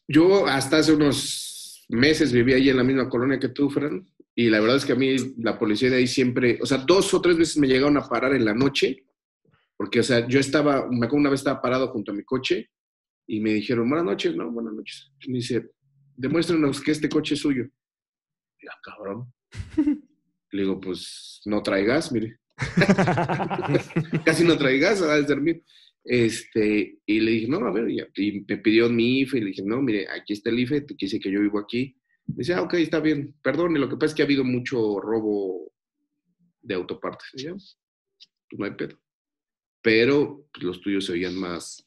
[0.08, 4.48] yo hasta hace unos meses vivía ahí en la misma colonia que tú, Fran, y
[4.48, 7.20] la verdad es que a mí la policía de ahí siempre, o sea, dos o
[7.20, 9.04] tres veces me llegaron a parar en la noche,
[9.76, 12.70] porque, o sea, yo estaba, me acuerdo una vez estaba parado junto a mi coche
[13.26, 15.12] y me dijeron, buenas noches, no, buenas noches.
[15.20, 15.70] Y me dice,
[16.16, 17.64] demuéstrenos que este coche es suyo.
[18.62, 19.32] Ya, cabrón.
[20.50, 22.38] Le digo, pues no traigas, mire.
[24.24, 25.64] Casi no traigas, a de dormir.
[26.04, 29.46] Este, y le dije, no, a ver, y, y me pidió mi IFE, y le
[29.46, 31.96] dije, no, mire, aquí está el IFE, te dice que yo vivo aquí.
[32.26, 35.00] Me dice, ah, ok, está bien, perdone, lo que pasa es que ha habido mucho
[35.00, 35.72] robo
[36.62, 37.30] de autopartes.
[37.34, 38.98] Yo, pues no hay pedo.
[39.82, 41.83] Pero pues, los tuyos se oían más,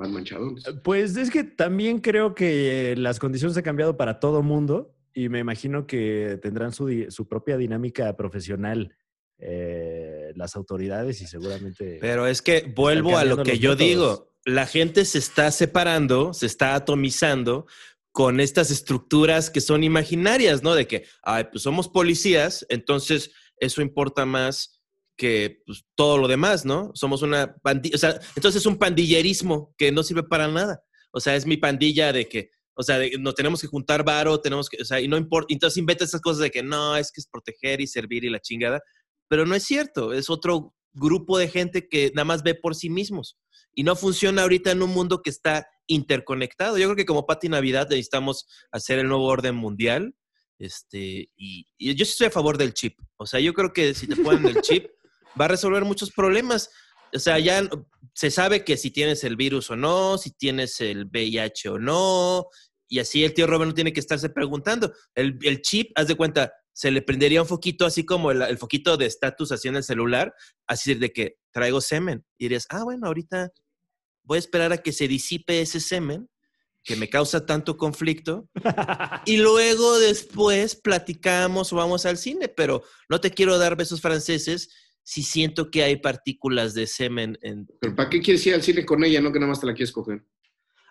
[0.00, 0.64] más manchadones.
[0.82, 5.38] Pues es que también creo que las condiciones han cambiado para todo mundo y me
[5.38, 8.96] imagino que tendrán su, su propia dinámica profesional
[9.38, 11.98] eh, las autoridades y seguramente...
[12.00, 13.88] Pero es que vuelvo a lo que yo métodos.
[13.88, 14.30] digo.
[14.46, 17.66] La gente se está separando, se está atomizando
[18.10, 20.74] con estas estructuras que son imaginarias, ¿no?
[20.74, 24.79] De que, ay, pues somos policías, entonces eso importa más
[25.20, 26.92] que pues, todo lo demás, ¿no?
[26.94, 30.82] Somos una pandilla, o sea, entonces es un pandillerismo que no sirve para nada.
[31.12, 34.40] O sea, es mi pandilla de que, o sea, de- nos tenemos que juntar varo,
[34.40, 37.12] tenemos que, o sea, y no importa, entonces inventa esas cosas de que no, es
[37.12, 38.80] que es proteger y servir y la chingada,
[39.28, 42.88] pero no es cierto, es otro grupo de gente que nada más ve por sí
[42.88, 43.36] mismos
[43.74, 46.78] y no funciona ahorita en un mundo que está interconectado.
[46.78, 50.14] Yo creo que como Pati Navidad necesitamos hacer el nuevo orden mundial.
[50.58, 52.98] Este, y, y yo sí estoy a favor del chip.
[53.18, 54.86] O sea, yo creo que si te ponen el chip,
[55.38, 56.70] va a resolver muchos problemas.
[57.12, 57.68] O sea, ya
[58.14, 62.46] se sabe que si tienes el virus o no, si tienes el VIH o no,
[62.88, 64.92] y así el tío Robert no tiene que estarse preguntando.
[65.14, 68.58] El, el chip, haz de cuenta, se le prendería un foquito así como el, el
[68.58, 70.34] foquito de estatus así en el celular,
[70.66, 72.24] así de que traigo semen.
[72.38, 73.50] Y dirías, ah, bueno, ahorita
[74.24, 76.28] voy a esperar a que se disipe ese semen
[76.82, 78.48] que me causa tanto conflicto
[79.26, 84.70] y luego después platicamos o vamos al cine, pero no te quiero dar besos franceses
[85.10, 87.66] si siento que hay partículas de semen en...
[87.80, 89.74] Pero ¿para qué quieres ir al cine con ella, no que nada más te la
[89.74, 90.24] quieres coger?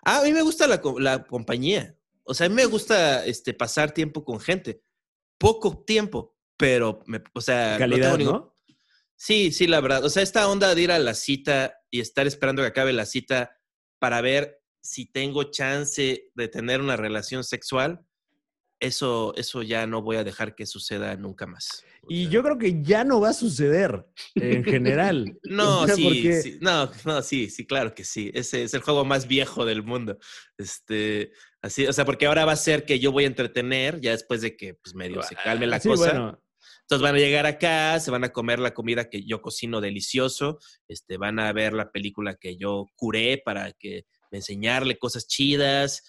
[0.04, 1.96] Ah, a mí me gusta la, la compañía.
[2.24, 4.82] O sea, a mí me gusta este, pasar tiempo con gente.
[5.38, 7.78] Poco tiempo, pero, me, o sea...
[7.78, 8.54] Calidad, tengo ningún- ¿no?
[9.16, 10.04] Sí, sí, la verdad.
[10.04, 13.06] O sea, esta onda de ir a la cita y estar esperando que acabe la
[13.06, 13.56] cita
[13.98, 18.06] para ver si tengo chance de tener una relación sexual,
[18.80, 21.84] eso, eso ya no voy a dejar que suceda nunca más.
[22.02, 25.38] O Y sea, yo creo que ya no va a suceder en general.
[25.44, 28.30] No, O sea, sí, porque- sí, no, no, sí, sí, claro que sí.
[28.34, 30.18] Ese es el juego más viejo del mundo.
[30.56, 34.12] Este, así, o sea, porque ahora va a ser que yo voy a entretener ya
[34.12, 36.10] después de que pues medio se calme la Ah, Sí, cosa.
[36.12, 36.42] bueno,
[36.82, 40.58] Entonces van a llegar acá, se van a comer la comida que yo cocino delicioso,
[40.88, 46.02] este, van a ver la película que yo curé para que enseñarle cosas chidas.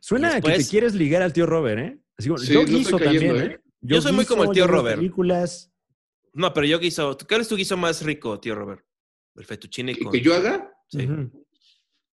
[0.00, 1.98] Suena a que te quieres ligar al tío Robert, ¿eh?
[2.16, 3.54] Así como, Sí, yo guiso cayendo, también, ¿eh?
[3.54, 3.60] ¿eh?
[3.80, 4.96] Yo soy muy como el tío Robert.
[4.96, 5.72] películas.
[6.34, 8.84] No, pero yo guiso, ¿cuál es tu guiso más rico, tío Robert?
[9.34, 10.12] El fettuccine ¿Que, con...
[10.12, 10.72] que yo haga?
[10.88, 11.06] Sí.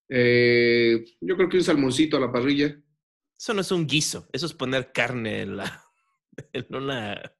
[0.08, 2.76] Eh, yo creo que un salmoncito a la parrilla.
[3.38, 5.84] Eso no es un guiso, eso es poner carne en, la,
[6.52, 7.32] en, una,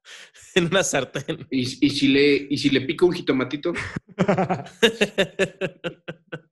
[0.55, 1.47] en una sartén.
[1.51, 3.73] Y, y si le, y si le pico un jitomatito,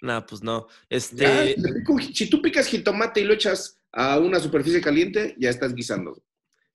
[0.00, 0.66] no, pues no.
[0.88, 1.56] Este,
[2.12, 6.22] si tú picas jitomate y lo echas a una superficie caliente, ya estás guisando.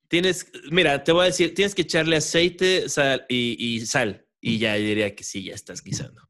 [0.08, 4.26] tienes, mira, te voy a decir, tienes que echarle aceite sal y, y sal.
[4.40, 6.22] Y ya diría que sí, ya estás guisando.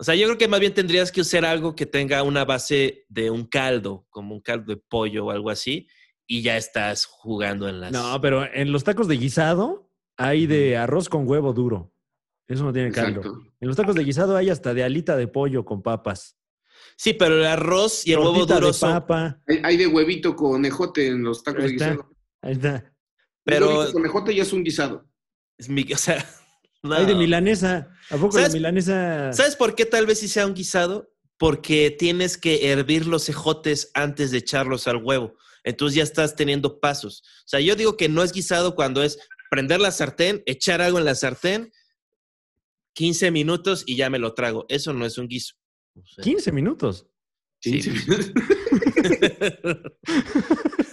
[0.00, 3.04] O sea, yo creo que más bien tendrías que usar algo que tenga una base
[3.08, 5.88] de un caldo, como un caldo de pollo o algo así,
[6.24, 7.90] y ya estás jugando en las...
[7.90, 11.92] No, pero en los tacos de guisado hay de arroz con huevo duro.
[12.48, 13.20] Eso no tiene caldo.
[13.20, 13.42] Exacto.
[13.60, 16.36] En los tacos de guisado hay hasta de alita de pollo con papas.
[16.96, 18.92] Sí, pero el arroz y el huevo duro de son...
[18.92, 19.40] papa.
[19.46, 22.10] Hay, hay de huevito con ejote en los tacos Ahí de guisado.
[22.42, 22.92] Ahí está.
[23.44, 25.06] Pero- huevito con ejote ya es un guisado.
[25.58, 26.24] es mi- o sea,
[26.82, 26.94] no.
[26.94, 27.90] Hay de milanesa.
[28.10, 28.54] ¿A poco ¿Sabes?
[28.54, 29.32] milanesa?
[29.32, 31.12] ¿Sabes por qué tal vez sí sea un guisado?
[31.36, 35.34] Porque tienes que hervir los ejotes antes de echarlos al huevo.
[35.64, 37.22] Entonces ya estás teniendo pasos.
[37.44, 39.18] O sea, yo digo que no es guisado cuando es
[39.50, 41.70] prender la sartén, echar algo en la sartén,
[42.98, 44.66] 15 minutos y ya me lo trago.
[44.68, 45.54] Eso no es un guiso.
[45.94, 47.06] O sea, 15 minutos.
[47.60, 47.80] sí.
[47.80, 47.92] Sí.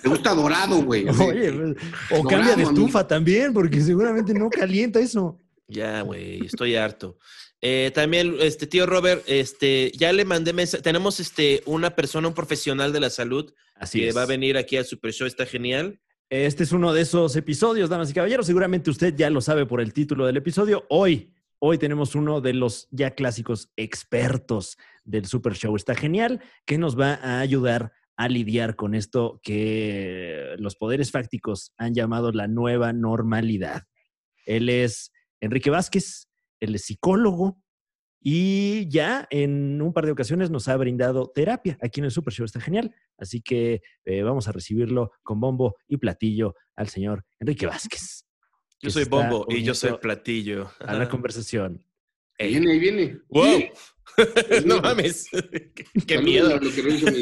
[0.04, 1.08] Te gusta dorado, güey.
[1.10, 1.78] Oye, pues,
[2.12, 2.70] o Dorado, cambia de amigo.
[2.70, 5.40] estufa también, porque seguramente no calienta eso.
[5.68, 7.18] Ya, güey, estoy harto.
[7.60, 10.84] Eh, también, este tío Robert, este, ya le mandé mensaje.
[10.84, 14.16] Tenemos este, una persona, un profesional de la salud Así que es.
[14.16, 16.00] va a venir aquí al Super Show, está genial.
[16.30, 18.46] Este es uno de esos episodios, damas y caballeros.
[18.46, 20.86] Seguramente usted ya lo sabe por el título del episodio.
[20.90, 25.76] Hoy, hoy tenemos uno de los ya clásicos expertos del Super Show.
[25.76, 31.74] Está genial, que nos va a ayudar a lidiar con esto que los poderes fácticos
[31.78, 33.84] han llamado la nueva normalidad.
[34.46, 36.30] Él es Enrique Vázquez,
[36.60, 37.60] él es psicólogo
[38.22, 42.34] y ya en un par de ocasiones nos ha brindado terapia aquí en el Super
[42.34, 42.46] Show.
[42.46, 42.96] Está genial.
[43.18, 48.26] Así que eh, vamos a recibirlo con bombo y platillo al señor Enrique Vázquez.
[48.82, 50.72] Yo soy Bombo y yo soy Platillo.
[50.80, 51.84] A la conversación.
[52.38, 52.50] Ey.
[52.52, 53.20] Viene, ahí viene.
[53.30, 53.64] ¡Wow!
[54.66, 55.28] no mames.
[55.76, 56.50] qué, qué miedo.
[56.56, 57.06] a lo que no hizo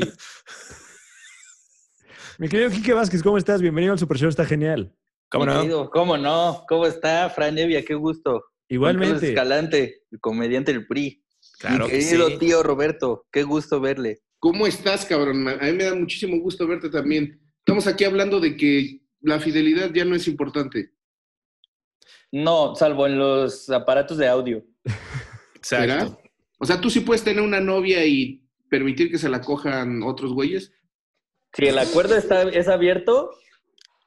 [2.39, 3.61] mi- querido Quique Vázquez, ¿cómo estás?
[3.61, 4.95] Bienvenido al Super Show, está genial.
[5.29, 5.61] ¿Cómo no?
[5.61, 6.63] querido, ¿Cómo no?
[6.67, 7.83] ¿Cómo está, Fran Evia?
[7.85, 8.43] Qué gusto.
[8.69, 9.29] Igualmente.
[9.29, 11.23] Escalante, el comediante del PRI.
[11.59, 12.37] Claro Mi que querido sí.
[12.39, 14.21] tío Roberto, qué gusto verle.
[14.39, 15.47] ¿Cómo estás, cabrón?
[15.47, 17.39] A mí me da muchísimo gusto verte también.
[17.59, 20.91] Estamos aquí hablando de que la fidelidad ya no es importante.
[22.33, 24.63] No, salvo en los aparatos de audio.
[25.61, 25.83] ¿Será?
[26.01, 26.19] Exacto.
[26.57, 30.33] O sea, tú sí puedes tener una novia y permitir que se la cojan otros
[30.33, 30.73] güeyes.
[31.53, 33.35] Si el acuerdo está, es abierto, O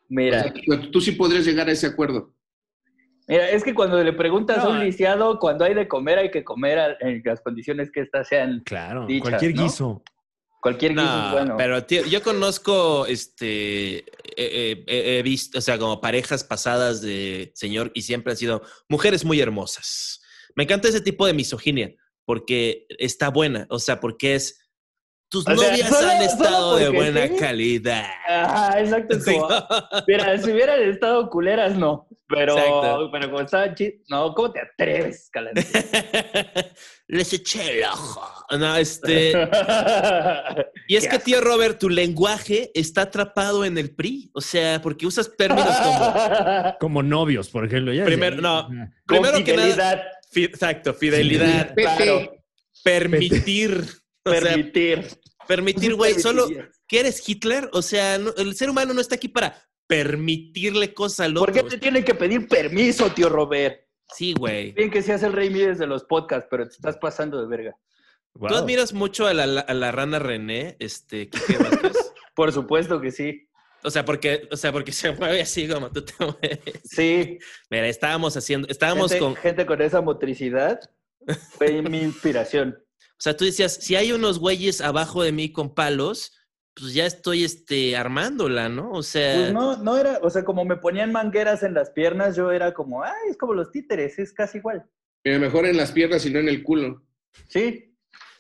[0.08, 0.52] mira, sea,
[0.90, 2.34] tú- sí podrías llegar a ese acuerdo.
[3.28, 4.86] mira, es que cuando le preguntas a un eh.
[4.86, 8.60] lisiado, cuando hay de comer, hay que comer en las condiciones que éstas sean.
[8.64, 9.62] Claro, Dichas, cualquier ¿no?
[10.66, 11.56] Cualquier guiso No, es bueno.
[11.56, 14.04] pero tío, yo conozco, este, eh,
[14.36, 18.62] eh, eh, he visto, o sea, como parejas pasadas de señor y siempre han sido
[18.88, 20.20] mujeres muy hermosas.
[20.56, 21.94] Me encanta ese tipo de misoginia
[22.24, 24.58] porque está buena, o sea, porque es,
[25.28, 27.36] tus O sea, novias solo- han estado de buena sí.
[27.36, 28.06] calidad.
[28.28, 29.16] Ajá, exacto.
[29.16, 29.32] es Sí.
[29.34, 29.48] como,
[30.06, 32.06] Mira, si hubieran estado culeras, no.
[32.28, 33.08] Pero, Exacto.
[33.12, 35.62] pero como estaban chidas, no, ¿cómo te atreves, Escalante?
[37.08, 38.28] Les eché el ojo.
[38.58, 39.32] No, este.
[40.88, 44.30] Y es que, tío Robert, tu lenguaje está atrapado en el PRI.
[44.34, 46.76] O sea, porque usas términos como.
[46.80, 47.92] Como novios, por ejemplo.
[47.92, 48.66] ya Primero, no.
[48.66, 49.62] Con Primero que nada.
[49.68, 50.02] fidelidad,
[50.32, 51.74] fi- exacto, fidelidad.
[51.76, 52.32] Claro.
[52.82, 53.84] Permitir.
[54.26, 55.06] O sea, permitir.
[55.46, 56.14] permitir, güey.
[56.20, 56.48] Solo
[56.86, 57.70] que eres Hitler.
[57.72, 59.56] O sea, no- el ser humano no está aquí para
[59.86, 63.80] permitirle cosas al ¿Por qué te tienen que pedir permiso, tío Robert?
[64.14, 64.72] Sí, güey.
[64.72, 67.76] Bien que seas el rey Mides de los podcasts, pero te estás pasando de verga.
[68.38, 71.92] ¿Tú admiras mucho a la, a la rana René, este, Quique Vázquez?
[72.34, 73.48] Por supuesto que sí.
[73.82, 76.60] O sea, porque, o sea, porque se mueve así como tú te mueves.
[76.84, 77.38] Sí.
[77.70, 80.80] Mira, estábamos haciendo, estábamos gente, con, gente con esa motricidad
[81.56, 82.76] fue mi inspiración.
[83.18, 86.32] Sea, tú decías, si hay unos güeyes abajo de mí con palos,
[86.74, 88.90] pues ya estoy, este, armándola, ¿no?
[88.92, 92.36] O sea, Pues no, no era, o sea, como me ponían mangueras en las piernas,
[92.36, 94.84] yo era como, ay, es como los títeres, es casi igual.
[95.24, 97.02] Mira, mejor en las piernas y no en el culo.
[97.48, 97.94] Sí.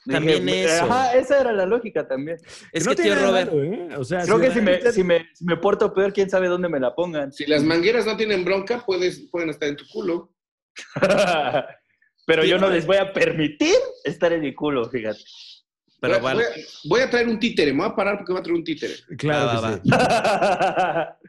[0.04, 0.84] También eso.
[0.84, 2.38] Ajá, esa era la lógica también.
[2.70, 3.88] es no que, tío Robert, malo, ¿eh?
[3.96, 6.46] O sea, Creo que va- si me, si, me, si me porto peor, quién sabe
[6.46, 7.32] dónde me la pongan.
[7.32, 10.32] Si las mangueras no tienen bronca, puedes, pueden estar en tu culo.
[12.26, 13.74] Pero yo no les voy a permitir
[14.04, 15.20] estar en mi culo, fíjate.
[16.00, 16.42] pero voy, vale.
[16.44, 17.72] voy a, voy a traer un títere.
[17.72, 18.94] Me voy a parar porque voy a traer un títere.
[19.16, 21.28] Claro Va, que va, sí.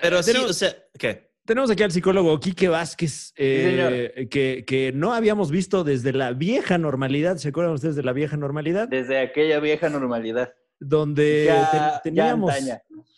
[0.00, 1.26] Pero sí, Tenemos- o sea, ¿qué?
[1.44, 6.76] Tenemos aquí al psicólogo Quique Vázquez, eh, que, que no habíamos visto desde la vieja
[6.76, 7.36] normalidad.
[7.36, 8.88] ¿Se acuerdan ustedes de la vieja normalidad?
[8.88, 10.52] Desde aquella vieja normalidad.
[10.80, 12.52] Donde ya, ten- ya teníamos,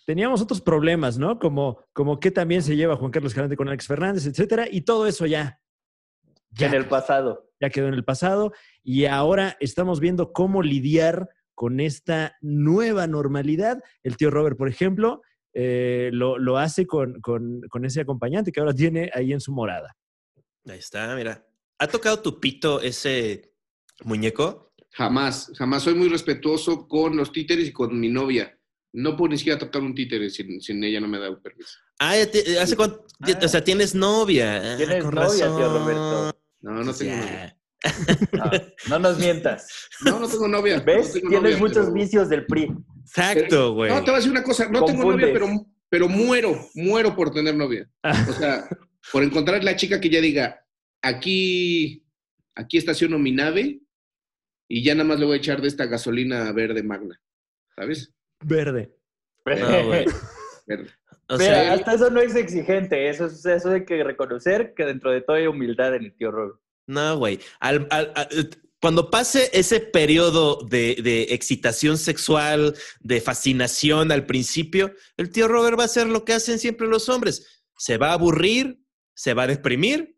[0.05, 1.39] teníamos otros problemas, ¿no?
[1.39, 5.07] Como, como que también se lleva Juan Carlos Escalante con Alex Fernández, etcétera, y todo
[5.07, 5.59] eso ya,
[6.51, 7.51] ya, En el pasado.
[7.61, 8.53] ya quedó en el pasado.
[8.83, 13.79] Y ahora estamos viendo cómo lidiar con esta nueva normalidad.
[14.03, 15.23] El tío Robert, por ejemplo,
[15.55, 19.53] eh, lo, lo hace con, con- con ese acompañante que ahora tiene ahí en su
[19.53, 19.97] morada.
[20.67, 21.45] Ahí está, mira.
[21.79, 23.53] ¿Ha tocado tu pito ese
[24.05, 24.73] muñeco?
[24.93, 25.83] Jamás, jamás.
[25.83, 28.58] Soy muy respetuoso con los títeres y con mi novia.
[28.93, 31.79] No puedo ni siquiera tocar un títere sin, sin ella no me da permiso.
[31.99, 33.05] Ah, ya te- ¿hace cuánto?
[33.21, 33.39] Ah.
[33.45, 34.75] O sea, tienes novia.
[34.75, 35.79] Ah, Tienes con novia, tío.
[35.79, 36.41] Roberto.
[36.63, 37.55] No, no Pues tengo novia.
[38.33, 38.51] No,
[38.89, 39.89] no nos mientas.
[40.05, 40.81] No, no tengo novia.
[40.81, 41.09] ¿Ves?
[41.09, 42.73] No tengo Tienes novia, muchos pero- vicios del PRI.
[43.05, 43.91] Exacto, güey.
[43.91, 44.69] No, te voy a decir una cosa.
[44.69, 45.47] No tengo novia, pero,
[45.89, 47.89] pero muero, muero por tener novia.
[48.03, 48.69] O sea,
[49.13, 50.65] por encontrar la chica que ya diga,
[51.03, 52.05] aquí,
[52.55, 53.81] aquí estaciono mi nave
[54.69, 57.21] y ya nada más le voy a echar de esta gasolina verde magna.
[57.77, 58.13] ¿Sabes?
[58.41, 58.95] Verde.
[59.47, 60.05] No, güey.
[60.67, 60.91] Verde.
[61.31, 63.09] O Mira, sea, hasta eso no es exigente.
[63.09, 66.31] Eso, es, eso hay que reconocer que dentro de todo hay humildad en el tío
[66.31, 66.59] Robert.
[66.87, 67.39] No, güey.
[67.61, 68.29] Al- al- al-
[68.81, 75.77] cuando pase ese periodo de, de excitación sexual, de fascinación al principio, el tío Robert
[75.79, 77.65] va a hacer lo que hacen siempre los hombres.
[77.77, 78.81] Se va a aburrir,
[79.15, 80.17] se va a deprimir,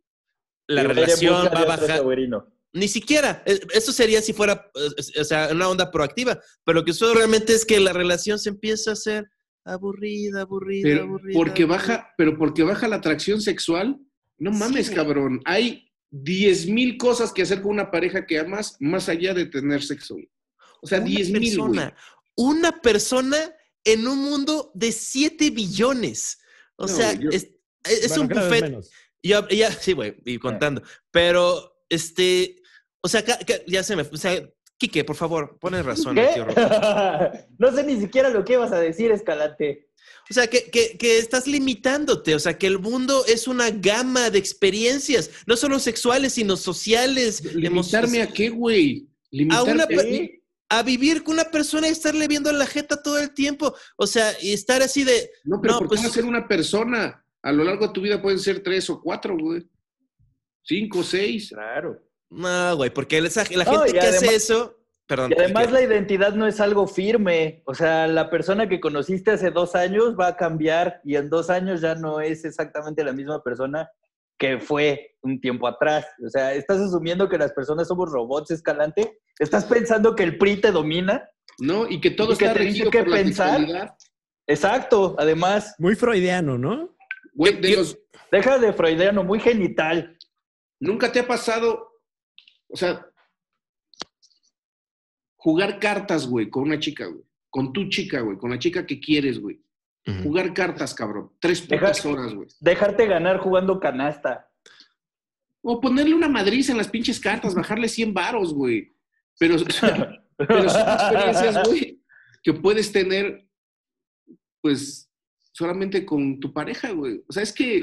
[0.69, 1.99] la relación va a bajar.
[1.99, 2.53] sobrino.
[2.73, 3.43] Ni siquiera.
[3.47, 6.41] Eh, Eso sería si fuera, eh, o sea, una onda proactiva.
[6.65, 9.29] Pero lo que sucede realmente es que la relación se empieza a hacer
[9.65, 11.37] aburrida, aburrida, Pero aburrida.
[11.39, 11.77] porque aburrida.
[11.95, 13.99] baja, pero porque baja la atracción sexual,
[14.39, 14.95] no mames, Sí.
[14.95, 15.41] cabrón.
[15.45, 19.83] Hay 10 mil cosas que hacer con una pareja que amas más allá de tener
[19.83, 20.17] sexo.
[20.83, 21.59] O sea, Una 10 mil.
[22.37, 23.37] Una persona
[23.85, 26.39] en un mundo de 7 billones.
[26.77, 27.49] O No, sea, yo- es,
[27.85, 28.85] es Bueno, un buffet.
[29.23, 30.83] ya, sí, güey, y contando.
[31.11, 32.57] Pero, este,
[33.03, 34.43] o sea, ca- ca- ya se me, o sea,
[34.77, 36.31] Quique, por favor, pones razón, ¿Qué?
[36.35, 36.47] tío
[37.59, 39.89] no sé ni siquiera lo que ibas a decir, Escalante.
[40.31, 44.31] O sea, que, que, que estás limitándote, o sea, que el mundo es una gama
[44.31, 49.09] de experiencias, no solo sexuales, sino sociales, ¿Limitarme a qué, güey?
[49.31, 49.87] Limitarme una a
[50.73, 53.75] a vivir con una persona y estarle viendo la jeta todo el tiempo.
[53.97, 56.47] O sea, y estar así de, No, pero No, ¿por pues- qué a ser una
[56.47, 57.25] persona?
[57.43, 59.67] A lo largo de tu vida pueden ser tres o cuatro, güey.
[60.63, 61.49] Cinco, seis.
[61.49, 62.01] Claro.
[62.31, 63.29] No, güey, porque la
[63.65, 64.77] No, gente que hace eso,
[65.07, 65.33] perdón.
[65.37, 67.63] Y además la identidad no es algo firme.
[67.67, 71.51] O sea, la persona que conociste hace dos años va a cambiar y en dos
[71.51, 73.91] años ya no es exactamente la misma persona
[74.39, 76.07] que fue un tiempo atrás.
[76.25, 79.19] O sea, ¿estás asumiendo que las personas somos robots, Escalante?
[79.39, 81.29] ¿Estás pensando que el PRI te domina?
[81.59, 81.87] ¿No?
[81.89, 83.97] Y que todo Y que está te dice regido qué por la pensar.
[84.47, 86.97] Exacto, además, Muy freudiano, ¿no?
[87.35, 87.99] Güey, de ¿Qué- los,
[88.33, 90.17] deja de freudiano, muy genital.
[90.81, 91.90] ¿Nunca te ha pasado,
[92.71, 93.07] o sea,
[95.37, 97.25] jugar cartas, güey, con una chica, güey?
[97.49, 99.61] Con tu chica, güey, con la chica que quieres, güey.
[100.23, 101.31] Jugar cartas, cabrón.
[101.39, 102.49] Tres putas horas, güey.
[102.59, 104.51] Dejarte ganar jugando canasta.
[105.63, 108.93] O ponerle una madriz en las pinches cartas, bajarle 100 varos, güey.
[109.39, 109.57] Pero,
[110.37, 112.03] pero son experiencias, güey,
[112.43, 113.47] que puedes tener,
[114.61, 115.11] pues,
[115.53, 117.23] solamente con tu pareja, güey.
[117.29, 117.83] O sea, es que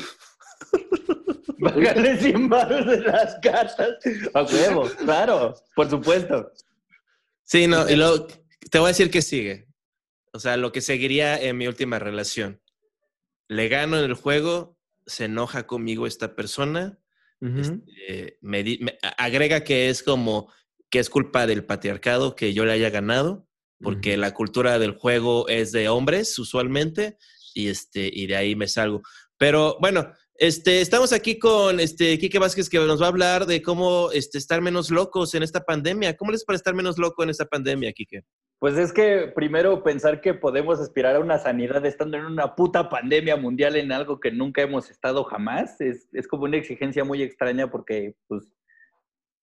[1.60, 3.98] Bajarle 100 baros de las cartas.
[4.34, 6.52] A huevo, claro, por supuesto.
[7.44, 8.28] Sí, no, y luego
[8.70, 9.68] te voy a decir que sigue.
[10.34, 12.62] O sea, lo que seguiría en mi última relación.
[13.48, 17.00] Le gano en el juego, se enoja conmigo esta persona,
[17.40, 20.52] este, me di- me- agrega que es como
[20.90, 23.48] que es culpa del patriarcado que yo le haya ganado,
[23.80, 27.18] porque la cultura del juego es de hombres usualmente,
[27.54, 29.02] y este, y de ahí me salgo.
[29.38, 33.62] Pero bueno, este, estamos aquí con este Quique Vázquez que nos va a hablar de
[33.62, 36.16] cómo este, estar menos locos en esta pandemia.
[36.16, 38.22] ¿Cómo les para estar menos loco en esta pandemia, Quique?
[38.60, 42.90] Pues es que primero pensar que podemos aspirar a una sanidad estando en una puta
[42.90, 47.22] pandemia mundial en algo que nunca hemos estado jamás es, es como una exigencia muy
[47.22, 48.44] extraña porque pues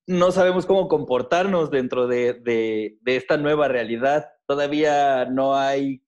[0.07, 4.27] no sabemos cómo comportarnos dentro de, de- de esta nueva realidad.
[4.47, 6.03] Todavía no hay,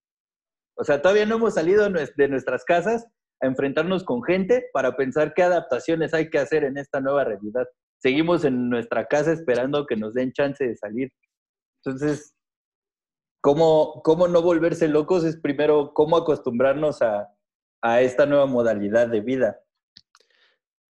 [0.77, 3.07] o sea, todavía no hemos salido de nuestras casas
[3.41, 7.67] a enfrentarnos con gente para pensar qué adaptaciones hay que hacer en esta nueva realidad.
[7.99, 11.11] Seguimos en nuestra casa esperando que nos den chance de salir.
[11.85, 12.35] Entonces,
[13.41, 15.25] ¿cómo, cómo no volverse locos?
[15.25, 17.29] Es primero cómo acostumbrarnos a,
[17.83, 19.61] a esta nueva modalidad de vida.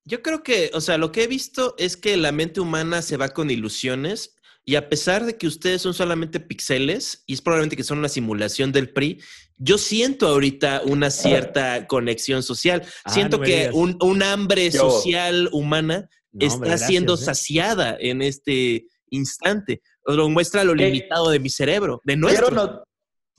[0.05, 3.17] Yo creo que, o sea, lo que he visto es que la mente humana se
[3.17, 7.77] va con ilusiones y a pesar de que ustedes son solamente pixeles y es probablemente
[7.77, 9.21] que son una simulación del PRI,
[9.57, 12.83] yo siento ahorita una cierta conexión social.
[13.03, 14.89] Ah, siento no que un, un hambre Yo.
[14.89, 17.17] social humana No, está hombre, gracias, siendo ¿eh?
[17.17, 19.81] saciada en este instante.
[20.05, 20.85] Lo muestra lo ¿Qué?
[20.85, 22.51] limitado de mi cerebro, de Quiero, nuestro.
[22.55, 22.83] no-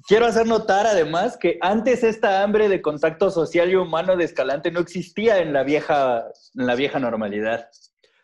[0.06, 4.70] quiero hacer notar además que antes esta hambre de contacto social y humano de Escalante
[4.70, 6.24] no existía en la vieja,
[6.56, 7.68] en la vieja normalidad.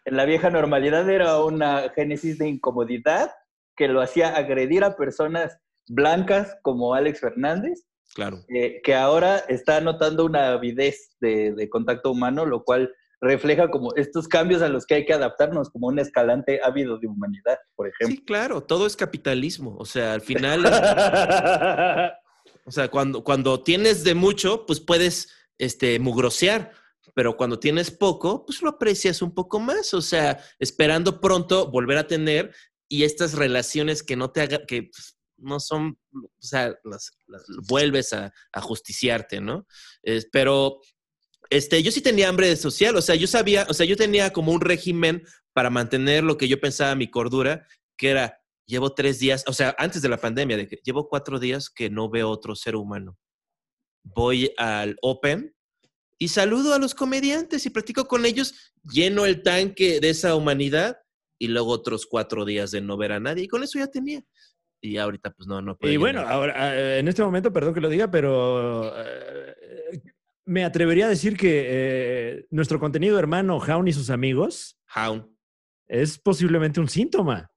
[0.05, 3.31] En la vieja normalidad era una génesis de incomodidad
[3.77, 8.45] que lo hacía agredir a personas blancas como Alex Fernández, Claro.
[8.49, 13.95] eh, que ahora está notando una avidez de, de contacto humano, lo cual refleja como
[13.97, 17.89] estos cambios a los que hay que adaptarnos, como un escalante ávido de humanidad, por
[17.89, 18.16] ejemplo.
[18.16, 19.76] Sí, claro, todo es capitalismo.
[19.78, 20.62] O sea, al final
[22.66, 25.28] O sea, cuando, cuando tienes de mucho, pues puedes
[25.59, 26.72] este, mugrosear,
[27.14, 29.93] pero cuando tienes poco, pues lo aprecias un poco más.
[29.95, 32.55] O sea, esperando pronto volver a tener
[32.89, 37.13] y estas relaciones que no te hagan, que pues, no son, o sea, las,
[37.69, 39.67] vuelves a, justiciarte, ¿no?
[40.03, 40.81] Es- pero
[41.51, 44.53] este, yo sí tenía hambre social, o sea, yo sabía, o sea, yo tenía como
[44.53, 45.23] un régimen
[45.53, 47.67] para mantener lo que yo pensaba mi cordura,
[47.97, 51.39] que era, llevo tres días, o sea, antes de la pandemia, de que llevo cuatro
[51.39, 53.19] días que no veo otro ser humano.
[54.03, 55.55] Voy al Open
[56.19, 60.99] y saludo a los comediantes y platico con ellos, lleno el tanque de esa humanidad
[61.39, 64.25] y luego otros cuatro días de no ver a nadie y con eso ya tenía.
[64.85, 65.91] Y ahorita pues no, no puedo.
[65.91, 70.03] Y bueno, ahora, eh, en este momento, perdón que lo diga, pero eh,
[70.45, 75.24] me atrevería a decir que eh, nuestro contenido hermano, Jaun y sus amigos, Hound.
[75.89, 77.51] es posiblemente un síntoma.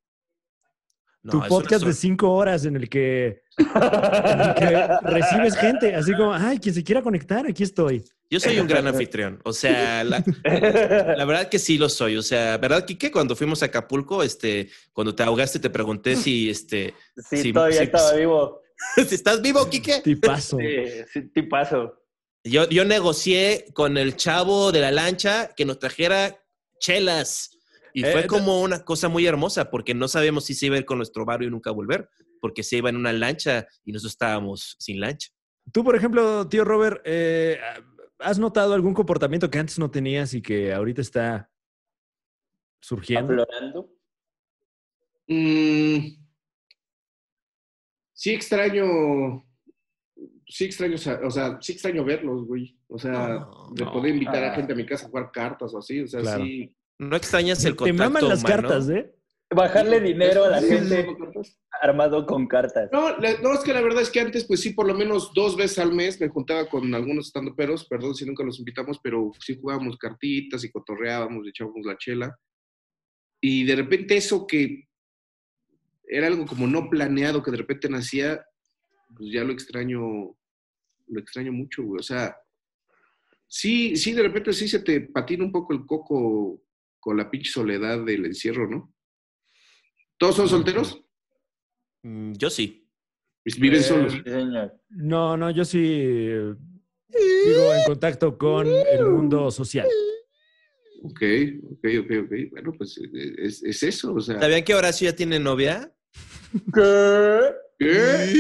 [1.21, 6.13] No, tu podcast de cinco horas en el, que, en el que recibes gente, así
[6.13, 8.05] como, ay, quien se quiera conectar, aquí estoy.
[8.30, 9.39] Yo soy un gran anfitrión.
[9.45, 12.17] O sea, la, la verdad que sí lo soy.
[12.17, 13.11] O sea, ¿verdad, Quique?
[13.11, 16.93] Cuando fuimos a Acapulco, este, cuando te ahogaste, te pregunté si, este,
[17.30, 18.61] Sí, Sí, todavía estaba vivo.
[19.07, 20.01] si estás vivo, Quique.
[20.03, 20.57] Tipazo.
[20.57, 20.75] Sí,
[21.13, 22.03] sí, tipazo.
[22.43, 26.38] Yo, yo negocié con el chavo de la lancha que nos trajera
[26.80, 27.51] chelas.
[27.93, 30.75] Y Eh, fue ent- como una cosa muy hermosa, porque no sabíamos si se iba
[30.75, 32.07] a ir con nuestro barrio y nunca volver,
[32.39, 35.30] porque se iba en una lancha y nosotros estábamos sin lancha.
[35.73, 37.59] Tú, por ejemplo, tío Robert, eh,
[38.20, 41.49] ¿has notado algún comportamiento que antes no tenías y que ahorita está
[42.82, 43.34] surgiendo?
[43.43, 43.93] Aflorando.
[45.28, 45.97] Mm,
[48.13, 49.45] sí extraño,
[50.47, 52.78] sí extraño, o sea, sí extraño verlos, güey.
[52.88, 53.91] O sea, No, de no.
[53.91, 56.43] poder invitar a gente a mi casa a jugar cartas o así, o sea, Claro.
[56.43, 56.74] sí.
[56.99, 58.55] ¿No extrañas el Te contacto maman las humano?
[58.70, 59.13] cartas, ¿eh?
[59.50, 61.08] Bajarle dinero a la gente
[61.82, 62.89] armado con cartas.
[62.91, 65.32] No, la- no, es que la verdad es que antes, pues sí, por lo menos
[65.34, 69.32] dos veces al mes me juntaba con algunos estandoperos, perdón si nunca los invitamos, pero
[69.39, 72.38] sí jugábamos cartitas y cotorreábamos, echábamos la chela.
[73.39, 74.84] Y de repente eso que
[76.10, 78.43] era algo como no planeado, que de repente nacía,
[79.16, 80.02] pues ya lo extraño,
[81.08, 82.00] lo extraño mucho, güey.
[82.00, 82.36] O sea,
[83.48, 86.62] sí, sí, de repente sí se te patina un poco el coco
[87.00, 88.93] con la pinche soledad del encierro, ¿no?
[90.18, 91.01] ¿Todos son solteros?
[92.03, 92.84] Mm, Yo sí.
[93.59, 94.13] ¿Viven Eh, solos?
[94.89, 96.53] No, no, yo sí eh,
[97.09, 99.88] sigo en contacto con el mundo social.
[101.03, 101.22] Ok,
[101.72, 102.32] ok, ok, ok.
[102.51, 104.39] Bueno, pues eh, es, es eso, o sea.
[104.39, 105.93] ¿Sabían que Horacio ya tiene novia?
[106.74, 107.39] ¿Qué?
[107.80, 108.34] ¿Qué?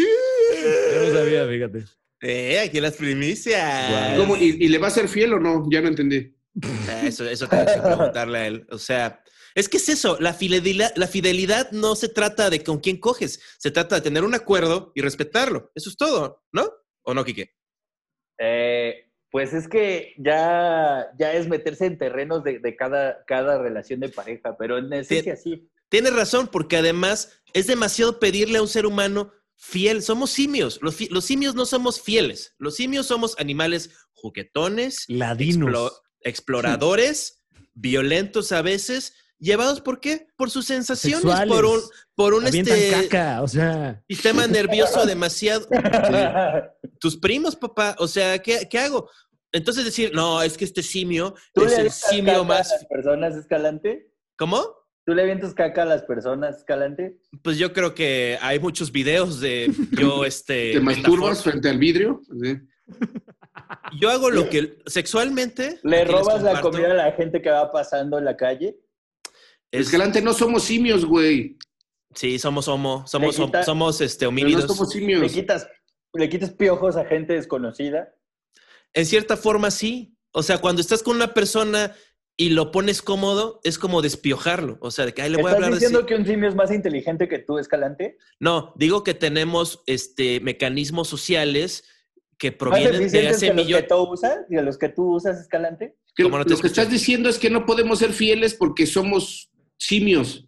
[0.93, 1.85] Yo no sabía, fíjate.
[2.19, 4.19] Eh, aquí las primicias.
[4.41, 5.65] ¿Y, y le va a ser fiel o no?
[5.71, 6.35] Ya no entendí.
[6.89, 8.67] Ah, Eso, eso tienes que preguntarle a él.
[8.71, 9.23] O sea,
[9.57, 13.39] es que es eso, la fidelidad, la fidelidad no se trata de con quién coges,
[13.57, 15.71] se trata de tener un acuerdo y respetarlo.
[15.75, 16.71] Eso es todo, ¿no?
[17.03, 17.53] ¿O no, Quique?
[18.39, 23.99] Eh, pues es que ya, ya es meterse en terrenos de, de cada, cada relación
[23.99, 25.69] de pareja, pero en esencia sí.
[25.89, 30.01] Tienes razón, porque además es demasiado pedirle a un ser humano fiel.
[30.03, 30.79] Somos simios.
[30.81, 30.95] Los,
[31.25, 32.55] simios no somos fieles.
[32.57, 35.69] Los simios somos animales juguetones, Ladinos.
[35.69, 35.91] explo-
[36.21, 37.41] exploradores,
[37.73, 39.13] violentos a veces.
[39.39, 40.27] ¿Llevados por qué?
[40.35, 41.53] Por sus sensaciones, Sexuales.
[41.53, 41.79] por un,
[42.15, 44.03] por un este, caca, o sea.
[44.09, 45.67] sistema nervioso demasiado.
[46.99, 47.95] Tus primos, papá.
[47.99, 49.09] O sea, ¿qué, qué hago?
[49.51, 52.71] Entonces decir, no, es que este simio ¿Tú es le el avientas simio caca más.
[52.71, 54.11] a las personas, Escalante?
[54.37, 54.75] ¿Cómo?
[55.05, 57.17] ¿Tú le avientas caca a las personas, Escalante?
[57.43, 60.73] Pues yo creo que hay muchos videos de yo, este.
[60.73, 62.21] ¿Te masturbas frente al vidrio?
[62.41, 62.57] Sí.
[63.99, 65.79] Yo hago lo que sexualmente.
[65.83, 68.77] ¿Le robas la comida a la gente que va pasando en la calle?
[69.71, 71.57] Es- Escalante, no somos simios, güey.
[72.15, 74.65] sí, somos homo, somos, Le quita- somos este, no homínidos.
[74.65, 75.31] somos ¿Le simios.
[75.33, 75.67] quitas,
[76.13, 78.13] ¿Le quitas piojos a gente desconocida?
[78.93, 80.15] En cierta forma, sí.
[80.31, 81.93] O sea, cuando estás con una persona
[82.37, 84.77] y lo pones cómodo, es como despiojarlo.
[84.81, 86.05] O sea, de que ay, le voy a ¿Estás hablar de diciendo sí.
[86.07, 88.17] que un simio es más inteligente que tú, Escalante?
[88.39, 91.83] No, digo que tenemos este mecanismos sociales
[92.37, 93.87] que ¿Más provienen de hace que los que millones.
[93.87, 94.37] tú usas?
[94.49, 95.97] ¿Y de los que tú usas, Escalante?
[96.15, 98.85] Que ¿Cómo no te lo que estás diciendo es que no podemos ser fieles porque
[98.87, 100.47] somos simios,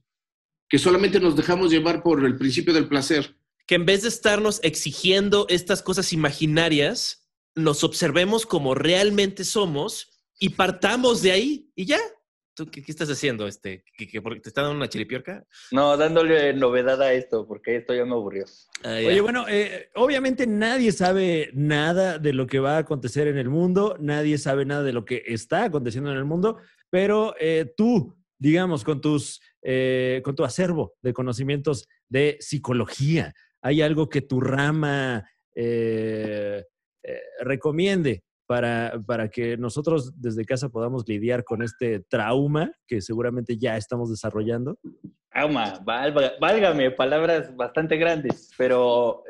[0.68, 3.36] que solamente nos dejamos llevar por el principio del placer.
[3.66, 10.50] que en vez de estarnos exigiendo estas cosas imaginarias, nos observemos como realmente somos y
[10.50, 12.00] partamos de ahí y ya.
[12.56, 13.48] ¿Tú qué, qué estás haciendo?
[13.48, 15.46] Este, ¿Que, que porque te está dando una chiripiorca?
[15.72, 18.46] No, dándole novedad a esto, porque esto ya me aburrió.
[18.84, 19.08] Ah, ya.
[19.08, 23.50] Oye, bueno, eh, obviamente nadie sabe nada de lo que va a acontecer en el
[23.50, 26.58] mundo, nadie sabe nada de lo que está aconteciendo en el mundo,
[26.90, 33.82] pero eh, tú, digamos, con tus, eh, con tu acervo de conocimientos de psicología, ¿hay
[33.82, 36.64] algo que tu rama eh,
[37.04, 43.58] eh, recomiende para, para que nosotros desde casa podamos lidiar con este trauma que seguramente
[43.58, 44.80] ya estamos desarrollando?
[45.86, 49.24] Válga- válgame, palabras bastante grandes, pero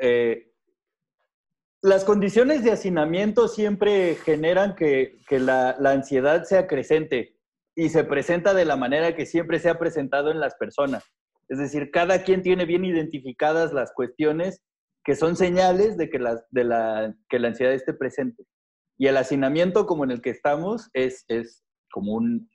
[1.82, 7.39] las condiciones de hacinamiento siempre generan que, que la, la ansiedad sea creciente
[7.74, 11.04] y se presenta de la manera que siempre se ha presentado en las personas.
[11.48, 14.62] Es decir, cada quien tiene bien identificadas las cuestiones
[15.04, 18.44] que son señales de que la, de la, que la ansiedad esté presente.
[18.98, 22.48] Y el hacinamiento como en el que estamos es, es como un,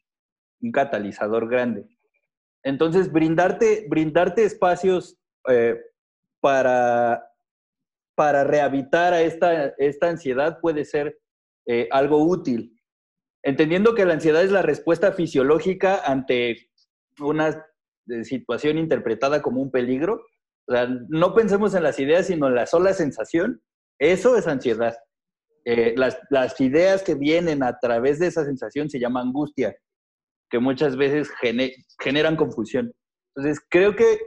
[0.62, 1.88] un catalizador grande.
[2.64, 5.18] Entonces, brindarte, brindarte espacios
[5.50, 5.80] eh,
[6.40, 7.28] para,
[8.16, 11.20] para rehabilitar a esta, esta ansiedad puede ser
[11.68, 12.75] eh, algo útil.
[13.46, 16.70] Entendiendo que la ansiedad es la respuesta fisiológica ante
[17.20, 17.66] una
[18.10, 20.26] eh, situación interpretada como un peligro.
[21.10, 23.62] No pensemos en las ideas, sino en la sola sensación.
[24.00, 24.96] Eso es ansiedad.
[25.64, 29.76] las, las, ideas que vienen a través de esa sensación se llama angustia
[30.50, 31.30] que muchas veces
[32.00, 32.94] generan confusión.
[33.36, 34.20] Entonces, creo que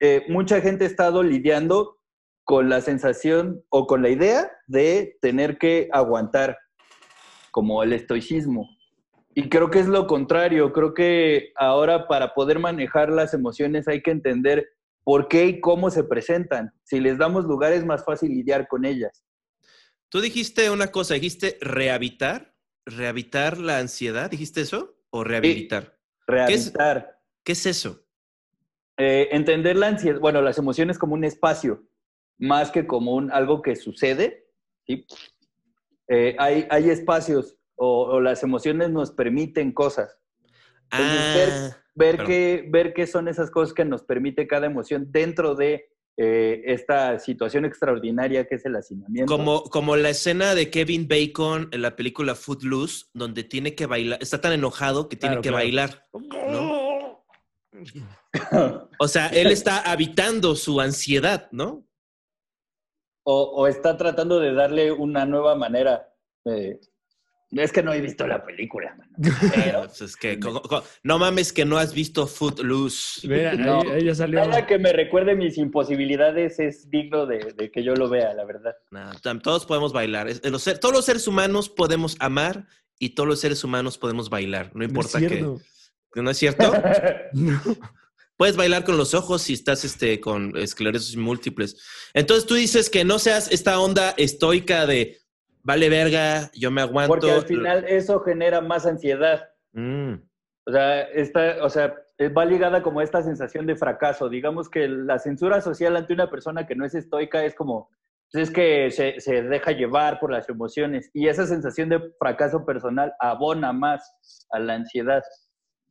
[0.00, 1.98] eh, mucha gente ha estado lidiando
[2.44, 6.58] con la sensación o con la idea de tener que aguantar,
[7.52, 8.68] como el estoicismo.
[9.34, 14.02] Y creo que es lo contrario, creo que ahora para poder manejar las emociones hay
[14.02, 14.68] que entender
[15.04, 16.72] por qué y cómo se presentan.
[16.82, 19.24] Si les damos lugar es más fácil lidiar con ellas.
[20.08, 24.96] Tú dijiste una cosa, dijiste rehabilitar, rehabilitar la ansiedad, ¿dijiste eso?
[25.12, 25.98] o rehabilitar?
[26.26, 27.20] rehabilitar.
[27.44, 28.04] ¿Qué es, eso?
[28.96, 31.84] Eh, entender la ansiedad, bueno, las emociones como un espacio,
[32.38, 34.46] más que como un, algo que sucede.
[34.86, 35.06] ¿sí?
[36.08, 40.16] Eh, hay, hay espacios o, las emociones nos permiten cosas.
[40.90, 45.86] ah, ver, qué, ver qué son esas cosas que nos permite cada emoción dentro de
[46.18, 49.34] eh, esta situación extraordinaria que es el hacinamiento.
[49.34, 54.18] Como, como la escena de Kevin Bacon en la película Footloose, donde tiene que bailar,
[54.22, 56.06] está tan enojado que tiene que bailar.
[58.98, 61.84] o sea, él está habitando su ansiedad, ¿no?
[63.24, 66.08] O, está tratando de darle una nueva manera.
[66.44, 66.80] de...
[67.50, 68.96] Es que no he visto la película,
[69.54, 69.82] Pero...
[69.86, 70.40] Pues es que,
[71.02, 73.28] no mames que no has visto Footloose.
[73.28, 74.40] Mira, no, ahí, salió.
[74.40, 78.74] Nada que me recuerde mis imposibilidades es digno de, que yo lo vea, la verdad.
[79.42, 80.28] todos podemos bailar.
[80.80, 82.66] todos los seres humanos podemos amar
[82.98, 84.70] y todos los seres humanos podemos bailar.
[84.74, 85.44] No importa que,
[86.14, 86.72] ¿No es cierto?
[88.42, 91.76] Puedes bailar con los ojos si estás este, con esclerosis múltiples.
[92.12, 95.18] Entonces tú dices que no seas esta onda estoica de
[95.62, 97.12] vale verga, yo me aguanto.
[97.12, 99.48] Porque al final eso genera más ansiedad.
[99.70, 100.14] Mm.
[100.66, 101.94] O sea, esta, o sea,
[102.36, 104.28] va ligada como esta sensación de fracaso.
[104.28, 107.90] Digamos que la censura social ante una persona que no es estoica es como,
[108.32, 112.66] pues es que se, se deja llevar por las emociones y esa sensación de fracaso
[112.66, 114.02] personal abona más
[114.50, 115.22] a la ansiedad.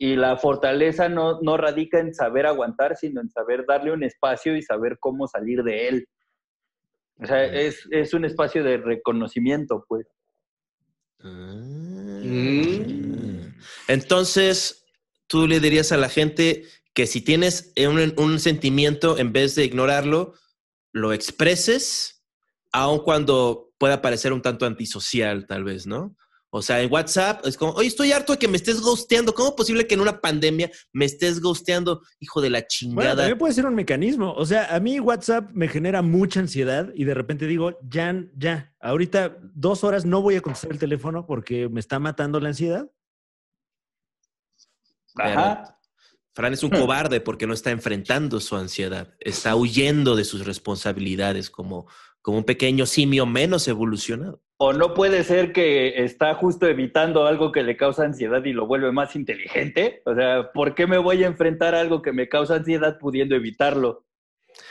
[0.03, 4.57] Y la fortaleza no, no radica en saber aguantar, sino en saber darle un espacio
[4.57, 6.07] y saber cómo salir de él.
[7.21, 10.07] O sea, es, es un espacio de reconocimiento, pues.
[11.19, 12.41] Mm.
[13.87, 14.87] Entonces,
[15.27, 16.63] tú le dirías a la gente
[16.95, 20.33] que si tienes un, un, sentimiento, en vez de ignorarlo,
[20.93, 22.25] lo expreses,
[22.71, 26.17] aun cuando pueda parecer un tanto antisocial, tal vez, ¿no?
[26.53, 29.33] O sea, en WhatsApp es como, oye, estoy harto de que me estés ghosteando.
[29.33, 32.95] ¿Cómo es posible que en una pandemia me estés ghosteando, hijo de la chingada?
[32.95, 34.33] Bueno, también puede ser un mecanismo.
[34.33, 38.75] O sea, a mí WhatsApp me genera mucha ansiedad y de repente digo, ya, ya,
[38.81, 42.91] ahorita dos horas no voy a contestar el teléfono porque me está matando la ansiedad.
[45.15, 45.77] Ajá.
[46.33, 51.49] Fran es un cobarde porque no está enfrentando su ansiedad, está huyendo de sus responsabilidades
[51.49, 51.87] como,
[52.21, 54.41] como un pequeño simio menos evolucionado.
[54.63, 58.67] O no puede ser que está justo evitando algo que le causa ansiedad y lo
[58.67, 60.03] vuelve más inteligente.
[60.05, 63.33] O sea, ¿por qué me voy a enfrentar a algo que me causa ansiedad pudiendo
[63.35, 64.05] evitarlo?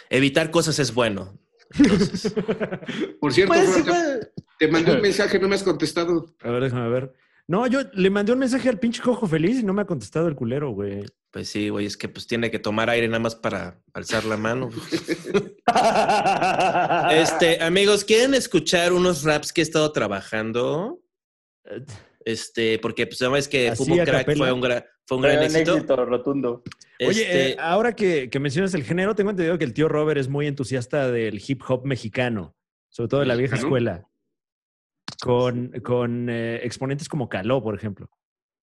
[0.09, 1.37] Evitar cosas es bueno.
[3.21, 4.31] Por cierto, pues,
[4.61, 6.25] te mandé un mensaje, no me has contestado.
[6.45, 7.13] A ver, déjame ver.
[7.49, 10.29] No, yo le mandé un mensaje al pinche cojo feliz y no me ha contestado
[10.29, 11.05] el culero, güey.
[11.31, 14.37] Pues sí, güey, es que pues tiene que tomar aire nada más para alzar la
[14.37, 14.69] mano.
[17.13, 21.01] este, amigos, ¿quieren escuchar unos raps que he estado trabajando?
[22.25, 24.61] Este, porque pues sabes que Fumo Crack fue un,
[25.07, 25.77] fue un gran éxito.
[25.77, 26.05] éxito.
[26.05, 26.63] rotundo.
[26.99, 30.19] Oye, este eh, ahora que, que, mencionas el género, tengo entendido que el tío Robert
[30.19, 32.57] es muy entusiasta del hip hop mexicano,
[32.89, 34.11] sobre todo de la vieja escuela
[35.21, 38.09] con, con eh, exponentes como Caló, por ejemplo.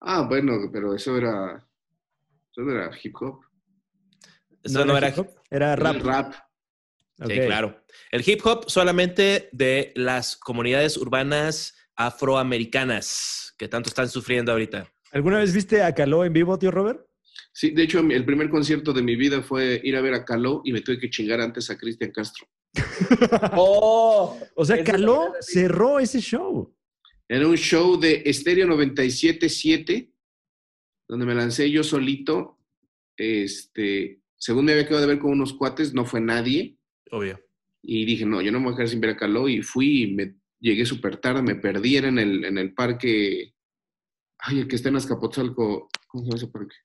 [0.00, 1.66] Ah, bueno, pero eso era,
[2.62, 3.40] eso era hip hop.
[4.62, 6.02] Eso no, era, hip hop, era rap.
[6.02, 6.34] rap.
[7.26, 7.84] Sí, claro.
[8.10, 14.92] El hip hop solamente de las comunidades urbanas afroamericanas que tanto están sufriendo ahorita.
[15.10, 17.00] ¿Alguna vez viste a Caló en vivo, tío Robert?
[17.52, 20.62] Sí, de hecho, el primer concierto de mi vida fue ir a ver a Caló
[20.64, 22.46] y me tuve que chingar antes a Cristian Castro.
[23.56, 26.72] oh, o sea, Caló cerró ese show.
[27.28, 30.12] Era un show de Estéreo 97.7,
[31.08, 32.58] donde me lancé yo solito.
[33.16, 36.76] Este, según me había quedado de ver con unos cuates, no fue nadie.
[37.10, 37.40] Obvio.
[37.82, 39.48] Y dije, no, yo no me voy a quedar sin ver a Caló.
[39.48, 43.54] Y fui y me llegué súper tarde, me perdí, era en el, en el parque,
[44.38, 46.76] ay, el que está en Azcapotzalco, ¿cómo se llama ese parque?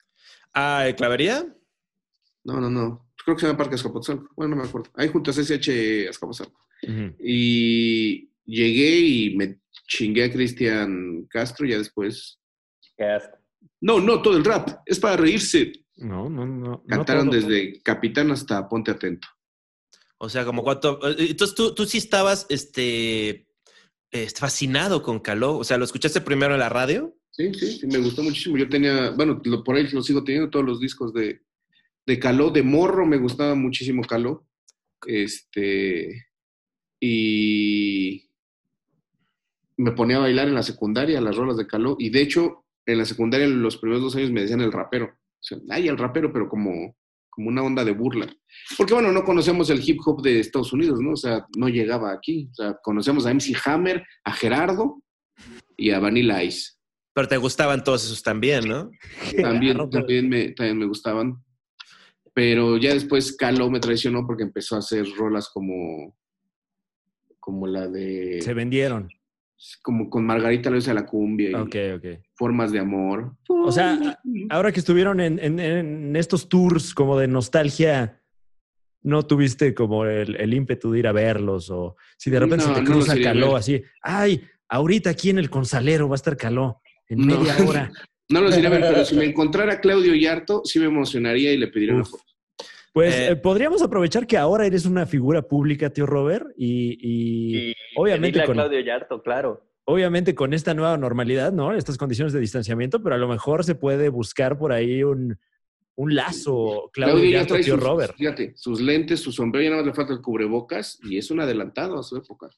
[0.53, 1.55] Ah, ¿el ¿clavería?
[2.43, 5.32] No, no, no, creo que se llama Parque Azcapotzalco, bueno, no me acuerdo, ahí junto
[5.32, 6.59] a CCH Azcapotzalco.
[7.19, 12.39] Y llegué y me chingué a Cristian Castro y ya después...
[12.97, 13.38] Qué asco.
[13.82, 15.72] No, no, todo el rap, es para reírse.
[15.97, 16.57] No, no, no.
[16.70, 17.36] no Cantaron todo.
[17.39, 19.28] desde Capitán hasta Ponte Atento.
[20.18, 20.99] O sea, como cuánto.
[21.09, 23.47] eh, Entonces tú, tú sí estabas este,
[24.09, 25.57] este, fascinado con Caló.
[25.57, 27.16] O sea, ¿lo escuchaste primero en la radio?
[27.32, 28.57] Sí, sí, sí, me gustó muchísimo.
[28.57, 31.41] Yo tenía, bueno, lo- por ahí lo sigo teniendo, todos los discos de,
[32.05, 34.47] de Caló, de Morro, me gustaba muchísimo Caló.
[35.05, 36.28] Este,
[36.99, 38.30] y
[39.78, 42.98] me ponía a bailar en la secundaria las rolas de Caló, y de hecho, en
[42.98, 45.06] la secundaria, los primeros dos años me decían el rapero.
[45.06, 46.96] O sea, ay, el rapero, pero como,
[47.30, 48.28] como una onda de burla.
[48.78, 51.12] Porque bueno, no conocemos el hip hop de Estados Unidos, ¿no?
[51.12, 52.50] O sea, no llegaba aquí.
[52.52, 55.02] O sea, conocemos a MC Hammer, a Gerardo
[55.76, 56.74] y a Vanilla Ice.
[57.14, 58.90] Pero te gustaban todos esos también, ¿no?
[59.42, 61.44] También, también, me, también me gustaban.
[62.34, 66.18] Pero ya después Calo me traicionó porque empezó a hacer rolas como,
[67.40, 68.42] como la de...
[68.42, 69.10] Se vendieron.
[69.84, 72.06] Como con Margarita Luisa de la Cumbia y Ok, ok.
[72.36, 73.36] Formas de Amor.
[73.48, 74.18] O sea,
[74.50, 78.20] ahora que estuvieron en, en- en estos tours como de nostalgia,
[79.02, 81.70] ¿no tuviste como el, el ímpetu de ir a verlos?
[81.70, 83.58] O si de repente No, se te no cruza a Caló ver.
[83.58, 87.40] así, ay, ahorita aquí en el Consalero va a estar Caló en No.
[87.40, 87.92] media hora.
[88.30, 91.58] No los iré a ver, pero si me encontrara Claudio Yarto, sí me emocionaría y
[91.58, 92.24] le pediría una foto.
[92.94, 97.70] Pues Eh, eh, podríamos aprovechar que ahora eres una figura pública, tío Robert, y, y
[97.70, 99.68] Y obviamente con- Claudio Yarto, claro.
[99.86, 101.74] Obviamente con esta nueva normalidad, ¿no?
[101.74, 105.38] Estas condiciones de distanciamiento, pero a lo mejor se puede buscar por ahí un,
[105.96, 108.16] un lazo, Claudio, ya trae tío sus, Robert.
[108.18, 111.40] fíjate, sus lentes, su sombrero, ya nada más le falta el cubrebocas y es un
[111.40, 112.50] adelantado a su época.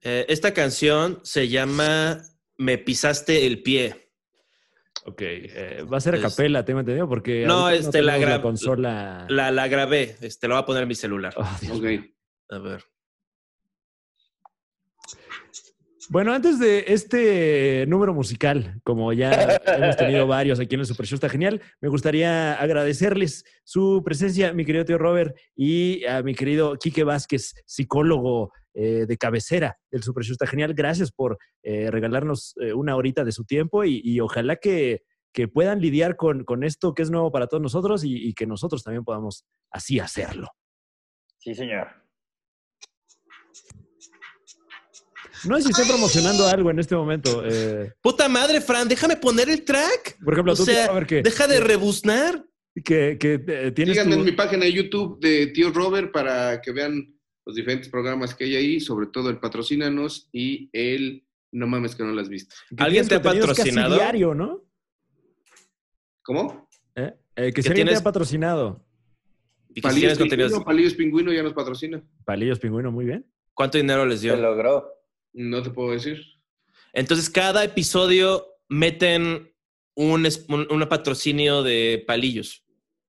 [0.00, 2.22] Eh, esta canción se llama
[2.56, 4.04] Me pisaste el pie.
[5.04, 9.26] Ok, eh, va a ser a capela, tengo entendido, porque No, este, la consola.
[9.30, 10.16] La, la grabé.
[10.20, 11.32] Este, lo voy a poner en mi celular.
[11.36, 11.84] Oh, Ok.
[12.50, 12.84] A ver.
[16.10, 21.04] Bueno, antes de este número musical, como ya hemos tenido varios aquí en el Super
[21.06, 26.34] Show, está genial, me gustaría agradecerles su presencia, mi querido tío Robert, y a mi
[26.34, 30.72] querido Quique Vázquez, psicólogo eh, de cabecera del Super Show, está genial.
[30.72, 35.02] Gracias por eh, regalarnos eh, una horita de su tiempo y, y ojalá que,
[35.34, 38.46] que puedan lidiar con, con esto que es nuevo para todos nosotros y, y que
[38.46, 40.48] nosotros también podamos así hacerlo.
[41.36, 42.07] Sí, señor.
[45.44, 47.42] No sé si estén promocionando algo en este momento.
[47.44, 50.18] eh, Puta madre, Fran, déjame poner el track.
[50.24, 52.44] por ejemplo, O tú, sea, que, deja de rebuznar.
[52.84, 56.60] que, que, eh, tienes Síganme tu- en mi página de YouTube de Tío Robert para
[56.60, 57.14] que vean
[57.44, 62.04] los diferentes programas que hay ahí, sobre todo el Patrocínanos y el No mames que
[62.04, 62.54] no las has visto.
[62.76, 63.94] ¿Alguien te ha casi patrocinado?
[63.94, 64.64] diario, ¿no?
[66.22, 66.68] ¿Cómo?
[66.94, 67.14] ¿Eh?
[67.36, 68.84] Eh, que si ¿Que alguien te ha patrocinado.
[69.70, 72.02] Y que si Palillos tienes contenidos- Pingüino, Palillos Pingüino ya nos patrocina.
[72.24, 73.24] Palillos Pingüino, muy bien.
[73.54, 74.36] ¿Cuánto dinero les Se dio?
[74.36, 74.92] logró.
[75.38, 76.20] No te puedo decir.
[76.92, 79.54] Entonces, cada episodio meten
[79.94, 82.64] un, un, un patrocinio de palillos.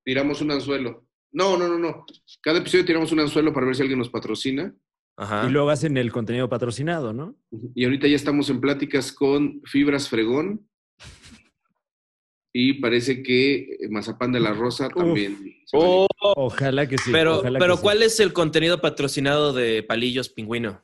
[0.05, 1.07] Tiramos un anzuelo.
[1.31, 2.05] No, no, no, no.
[2.41, 4.75] Cada episodio tiramos un anzuelo para ver si alguien nos patrocina.
[5.17, 5.47] Ajá.
[5.47, 7.35] Y luego hacen el contenido patrocinado, ¿no?
[7.73, 10.69] Y ahorita ya estamos en pláticas con Fibras Fregón.
[12.53, 15.37] Y parece que Mazapán de la Rosa también.
[15.73, 17.11] Oh, Ojalá que sí.
[17.11, 17.83] pero, ojalá pero que sí.
[17.83, 20.83] ¿cuál es el contenido patrocinado de palillos pingüino?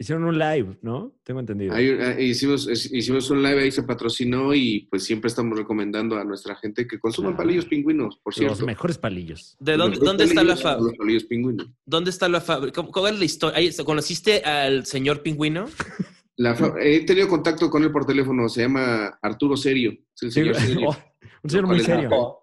[0.00, 1.12] Hicieron un live, ¿no?
[1.24, 1.74] Tengo entendido.
[1.74, 6.22] Ahí, eh, hicimos, hicimos un live, ahí se patrocinó y pues siempre estamos recomendando a
[6.24, 8.64] nuestra gente que consuman palillos pingüinos, por Los cierto.
[8.64, 9.56] mejores palillos.
[9.58, 10.84] ¿De Los dónde, mejores dónde está la fábrica?
[10.90, 11.66] Los palillos pingüinos.
[11.84, 12.82] ¿Dónde está la fábrica?
[12.84, 13.84] ¿Cuál es la historia?
[13.84, 15.66] ¿Conociste al señor pingüino?
[16.40, 19.90] La he tenido contacto con él por teléfono, se llama Arturo Serio.
[20.14, 20.88] Es el Sí, señor Serio.
[20.90, 20.96] oh,
[21.42, 22.38] un señor muy ¿Cuál es la- serio.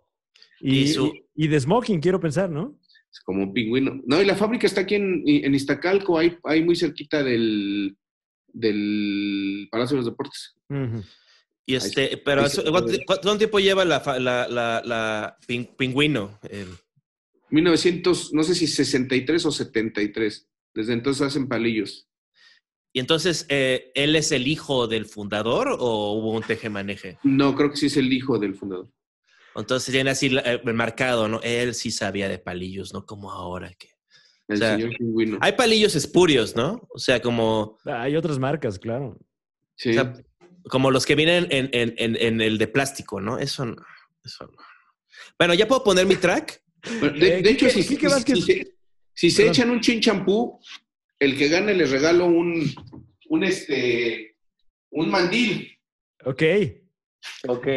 [0.59, 2.77] Y, Y su- y- y de smoking, quiero pensar, ¿no?
[3.23, 4.01] Como un pingüino.
[4.05, 7.95] No, y la fábrica está aquí en, en Iztacalco, ahí, ahí muy cerquita del,
[8.47, 10.55] del Palacio de los Deportes.
[11.67, 12.69] Y este, pero ahí eso- se
[13.05, 16.39] ¿cuánto, tiempo lleva la, fa- la, la, la pin- pingüino?
[16.49, 16.67] El-
[17.49, 20.47] 1900, no sé si 63 o 73.
[20.73, 22.07] Desde entonces hacen palillos.
[22.93, 27.17] Y entonces, eh, ¿él es el hijo del fundador o hubo un tejemaneje?
[27.23, 28.89] No, creo que sí es el hijo del fundador.
[29.55, 31.39] Entonces tiene así eh, marcado, ¿no?
[31.41, 33.89] Él sí sabía de palillos, no como ahora que...
[34.47, 35.37] El O sea, señor pingüino.
[35.41, 36.87] Hay palillos espurios, ¿no?
[36.93, 39.17] O sea, como, Hay otras marcas, claro.
[39.75, 39.89] Sí.
[39.89, 40.13] o sea,
[40.69, 43.39] como los que vienen en, en- en- en el de plástico, ¿no?
[43.39, 43.75] Eso no.
[44.23, 44.57] Eso no.
[45.39, 46.61] Bueno, ¿ya puedo poner mi track?
[46.99, 48.75] Bueno, de, Eh, de hecho, Quique- si, Quique si- Vázquez- si se,
[49.13, 50.59] si se echan un chin champú,
[51.19, 52.71] el que gane le regalo un,
[53.29, 54.35] un este,
[54.91, 55.71] un mandil.
[56.25, 56.43] Ok.
[57.47, 57.67] Ok.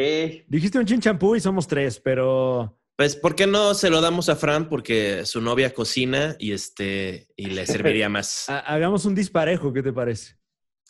[0.47, 2.75] Dijiste un chin champú y somos tres, pero.
[2.97, 4.69] Pues, ¿por qué no se lo damos a Fran?
[4.69, 8.49] Porque su novia cocina y este y le serviría más.
[8.49, 10.37] ha- hagamos un disparejo, ¿qué te parece?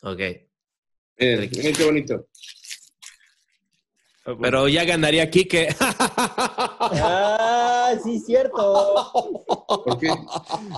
[0.01, 0.19] Ok.
[1.19, 2.27] Miren, miren qué bonito.
[4.41, 5.75] Pero ya ganaría Kike.
[5.79, 9.43] Ah, sí, cierto.
[9.85, 10.13] ¿Por qué?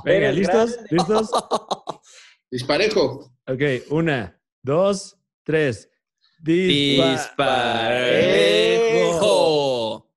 [0.05, 0.77] Venga, ¿listos?
[0.89, 1.29] ¿Listos?
[2.49, 3.33] Disparejo.
[3.47, 5.89] Ok, una, dos, tres.
[8.71, 10.07] Disparejo.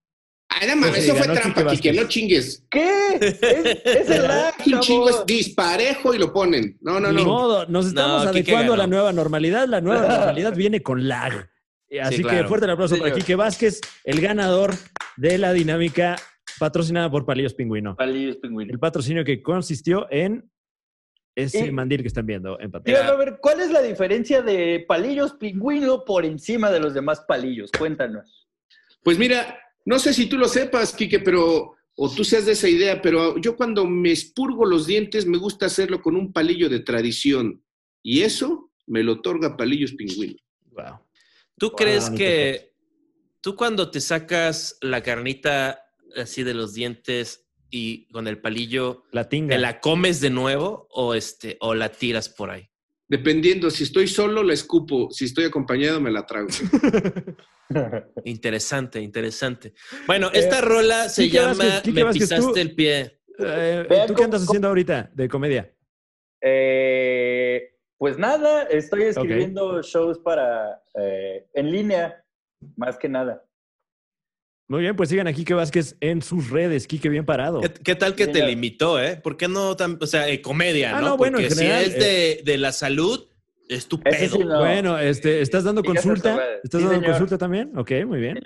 [0.48, 2.64] Ay, no mames, eso fue trampa, Quique Kike, no chingues.
[2.70, 2.90] ¿Qué?
[3.20, 3.42] Es,
[3.84, 6.78] es el lag, Un chingo es disparejo y lo ponen.
[6.80, 7.28] No, no, Ni no.
[7.28, 9.66] modo, nos estamos No, adecuando a la nueva normalidad.
[9.68, 11.48] La nueva normalidad viene con lag.
[12.02, 12.48] Así que claro.
[12.48, 13.12] fuerte el aplauso para.
[13.14, 14.74] Quique Vázquez, el ganador
[15.16, 16.16] de la dinámica
[16.58, 17.94] patrocinada por Palillos Pingüino.
[17.96, 18.72] Palillos pingüinos.
[18.72, 20.50] El patrocinio que consistió en
[21.34, 23.08] ese Y- mandil que están viendo en Dígame, pantalla.
[23.08, 27.70] a ver, ¿cuál es la diferencia de palillos pingüino por encima de los demás palillos?
[27.76, 28.48] Cuéntanos.
[29.02, 32.68] Pues mira, no sé si tú lo sepas, Quique, pero, o tú seas de esa
[32.68, 36.80] idea, pero yo cuando me expurgo los dientes me gusta hacerlo con un palillo de
[36.80, 37.62] tradición.
[38.02, 40.36] Y eso me lo otorga Palillos Pingüino.
[40.72, 41.00] Wow.
[41.58, 42.74] ¿Tú crees que
[43.40, 45.80] tú cuando te sacas la carnita
[46.16, 47.43] así de los dientes
[47.76, 49.56] y con el palillo, La tinga.
[49.56, 52.68] ¿te la comes de nuevo o este o la tiras por ahí?
[53.08, 55.10] Dependiendo, si estoy solo, la escupo.
[55.10, 56.46] Si estoy acompañado, me la trago.
[58.24, 59.74] Interesante, interesante.
[60.06, 63.20] Bueno, esta rola se Eh, llama Vázquez, Me pisaste tú- el pie.
[63.40, 65.74] Eh, Vean ¿Tú qué andas haciendo ahorita de comedia?
[66.40, 72.24] Eh, pues nada, estoy escribiendo shows para eh, en línea,
[72.76, 73.42] más que nada.
[74.66, 76.86] Muy bien, pues sigan a Quique Vázquez en sus redes.
[76.86, 77.60] Quique bien parado.
[77.60, 79.16] ¿Qué, qué tal que te limitó, eh?
[79.16, 81.08] ¿Por qué no tan, o sea, eh, comedia, Ah, ¿no?
[81.10, 83.28] no, bueno, Porque en general, si es de, de la salud,
[83.68, 84.36] es tu Ese pedo.
[84.36, 84.58] sí no.
[84.60, 86.38] Bueno, este, ¿estás dando consulta?
[86.62, 87.10] ¿Estás Sí, dando señor.
[87.10, 87.76] consulta también?
[87.76, 88.40] Ok, muy bien.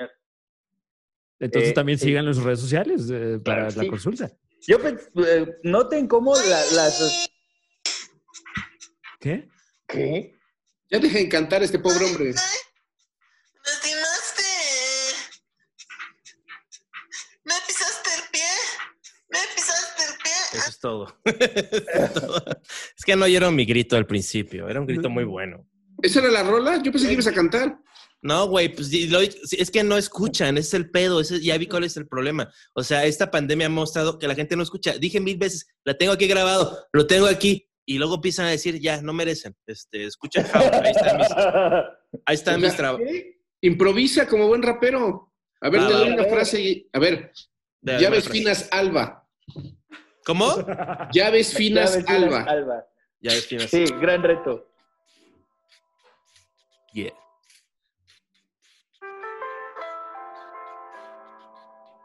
[1.40, 4.28] Entonces Eh, también en sus redes sociales eh, para la consulta.
[4.66, 4.77] Yo
[5.24, 7.28] eh, noten cómo la- las...
[9.20, 9.49] ¿Qué?
[9.86, 10.35] ¿Qué?
[10.90, 12.35] Ya dejen cantar a este pobre hombre.
[13.65, 14.43] Lastimaste.
[17.45, 18.43] Me pisaste el pie.
[19.31, 20.32] Me pisaste el pie.
[20.59, 21.15] Eso es todo.
[21.24, 22.44] Es todo.
[22.97, 24.69] es que no oyeron mi grito al principio.
[24.69, 25.66] Era un grito muy bueno.
[26.02, 26.82] ¿Esa era la rola?
[26.82, 27.78] Yo pensé que ibas a cantar.
[28.23, 31.66] No, güey, pues lo- es que no escuchan, ese es el pedo, ese- ya vi
[31.66, 32.51] cuál es el problema.
[32.74, 34.98] O sea, esta pandemia ha mostrado que la gente no escucha.
[34.98, 38.81] Dije mil veces, la tengo aquí grabado, lo tengo aquí, y luego empiezan a decir,
[38.81, 39.55] ya, no merecen.
[39.66, 41.28] Este, escuchen, ahí están mis,
[42.27, 43.06] ahí están mis trabajos.
[43.60, 45.32] Improvisa como buen rapero.
[45.60, 46.60] A ver, va, doy una frase.
[46.60, 47.32] y- A ver,
[47.82, 49.28] llaves finas Alba.
[50.28, 50.56] ¿Cómo?
[51.10, 52.42] Llaves finas Llaves finas, Alba.
[52.42, 52.86] Alba.
[53.22, 53.70] Ya ves finas.
[53.70, 54.70] Sí, gran reto.
[56.92, 57.14] Yeah.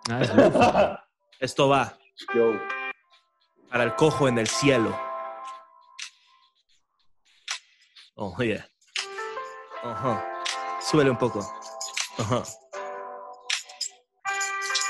[0.09, 1.03] Ah.
[1.41, 1.97] Esto va
[2.33, 2.53] Yo.
[3.69, 4.97] para el cojo en el cielo.
[8.15, 8.65] Oh, yeah.
[9.83, 10.25] Ajá.
[10.79, 11.41] Súbele un poco.
[12.19, 12.41] Ajá.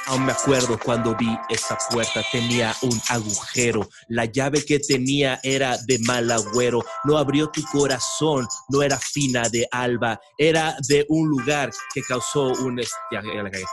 [0.08, 3.88] Aún me acuerdo cuando vi esa puerta, tenía un agujero.
[4.10, 6.84] La llave que tenía era de mal agüero.
[7.06, 10.20] No abrió tu corazón, no era fina de alba.
[10.38, 12.80] Era de un lugar que causó un...
[12.80, 13.64] Este, ya, ya la cagué.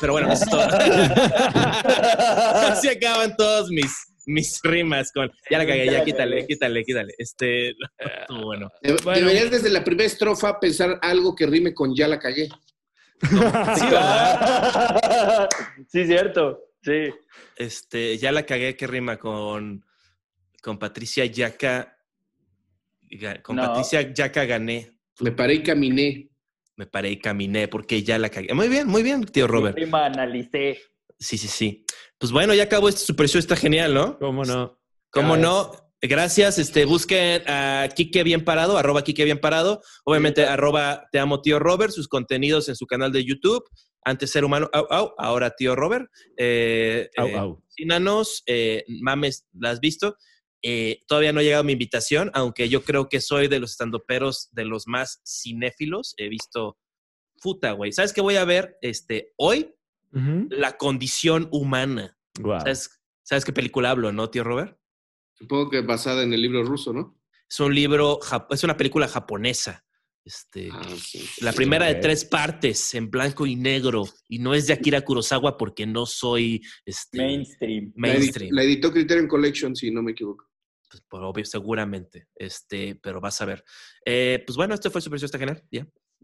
[0.00, 0.62] Pero bueno, eso es todo.
[2.70, 3.90] Así acaban todos mis,
[4.26, 5.30] mis rimas con...
[5.50, 7.14] Ya la cagué, ya quítale, quítale, quítale.
[7.18, 7.46] Este.
[7.46, 7.74] De-
[8.28, 8.68] Bueno.
[8.82, 12.48] Deberías desde la primera estrofa pensar algo que rime con ya la cagué.
[13.20, 15.48] Sí, ¿verdad?
[15.88, 16.60] sí, cierto.
[16.82, 17.12] Sí.
[17.56, 19.84] Este, ya la cagué que rima con,
[20.62, 21.96] con Patricia Yaca.
[23.42, 23.62] Con No.
[23.66, 24.90] Patricia Yaca gané.
[25.20, 26.28] Me paré y caminé.
[26.76, 28.52] Me paré y caminé porque ya la cagué.
[28.52, 29.76] Muy bien, muy bien, tío Robert.
[29.76, 30.78] Prima, analicé.
[31.18, 31.84] Sí, sí, sí.
[32.18, 34.18] Pues bueno, ya acabó este Super Show, está genial, ¿no?
[34.18, 34.80] ¿Cómo no?
[35.10, 35.70] ¿Cómo no?
[36.06, 36.58] Gracias.
[36.58, 39.80] Este, busquen a Quique Bien Parado, arroba Quique Bien Parado.
[40.04, 43.64] Obviamente, arroba Te Amo Tío Robert, sus contenidos en su canal de YouTube.
[44.04, 46.10] Antes Ser Humano, au, au, ahora Tío Robert.
[46.36, 47.62] Eh, Au, eh, au.
[48.46, 50.16] Eh, mames, ¿la has visto?
[50.62, 54.50] Eh, todavía no ha llegado mi invitación, aunque yo creo que soy de los estandoperos
[54.52, 56.14] de los más cinéfilos.
[56.18, 56.76] He visto,
[57.40, 57.92] puta, güey.
[57.92, 59.74] ¿Sabes qué voy a ver este, hoy?
[60.50, 62.16] La condición humana.
[62.36, 64.78] ¿Sabes, ¿Sabes qué película hablo, no, tío Robert?
[65.34, 67.18] Supongo que basada en el libro ruso, ¿no?
[67.48, 68.18] Es un libro,
[68.50, 69.84] es una película japonesa.
[70.24, 71.28] Este, Ah, sí.
[71.42, 74.04] la primera de tres partes, en blanco y negro.
[74.26, 77.92] Y no es de Akira Kurosawa porque no soy este, Mainstream.
[77.96, 78.54] La, mainstream.
[78.54, 80.46] la editó Criterion Collection, si no me equivoco.
[80.88, 82.28] pues, por obvio, seguramente.
[82.34, 83.62] Este, pero vas a ver.
[84.06, 85.62] Eh, pues bueno, este fue Super Show está genial.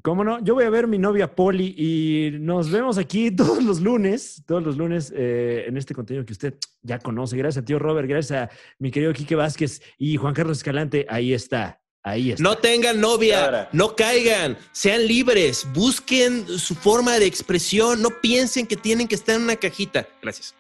[0.03, 0.43] ¿Cómo no?
[0.43, 4.63] Yo voy a ver mi novia Poli y nos vemos aquí todos los lunes, todos
[4.63, 7.37] los lunes eh, en este contenido que usted ya conoce.
[7.37, 11.07] Gracias a tío Robert, gracias a mi querido Quique Vázquez y Juan Carlos Escalante.
[11.09, 12.43] Ahí está, ahí está.
[12.43, 13.69] No tengan novia, Ahora.
[13.73, 19.37] no caigan, sean libres, busquen su forma de expresión, no piensen que tienen que estar
[19.37, 20.07] en una cajita.
[20.23, 20.55] Gracias.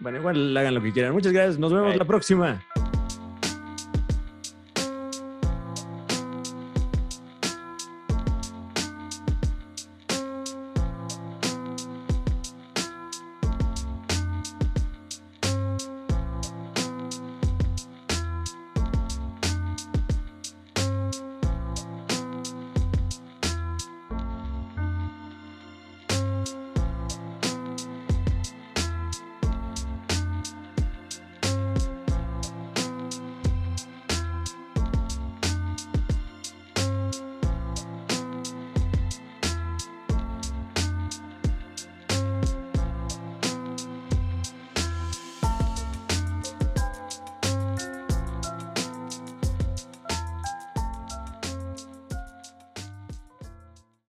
[0.00, 1.12] Bueno, igual hagan lo que quieran.
[1.12, 1.58] Muchas gracias.
[1.58, 1.98] Nos vemos Bye.
[1.98, 2.64] la próxima.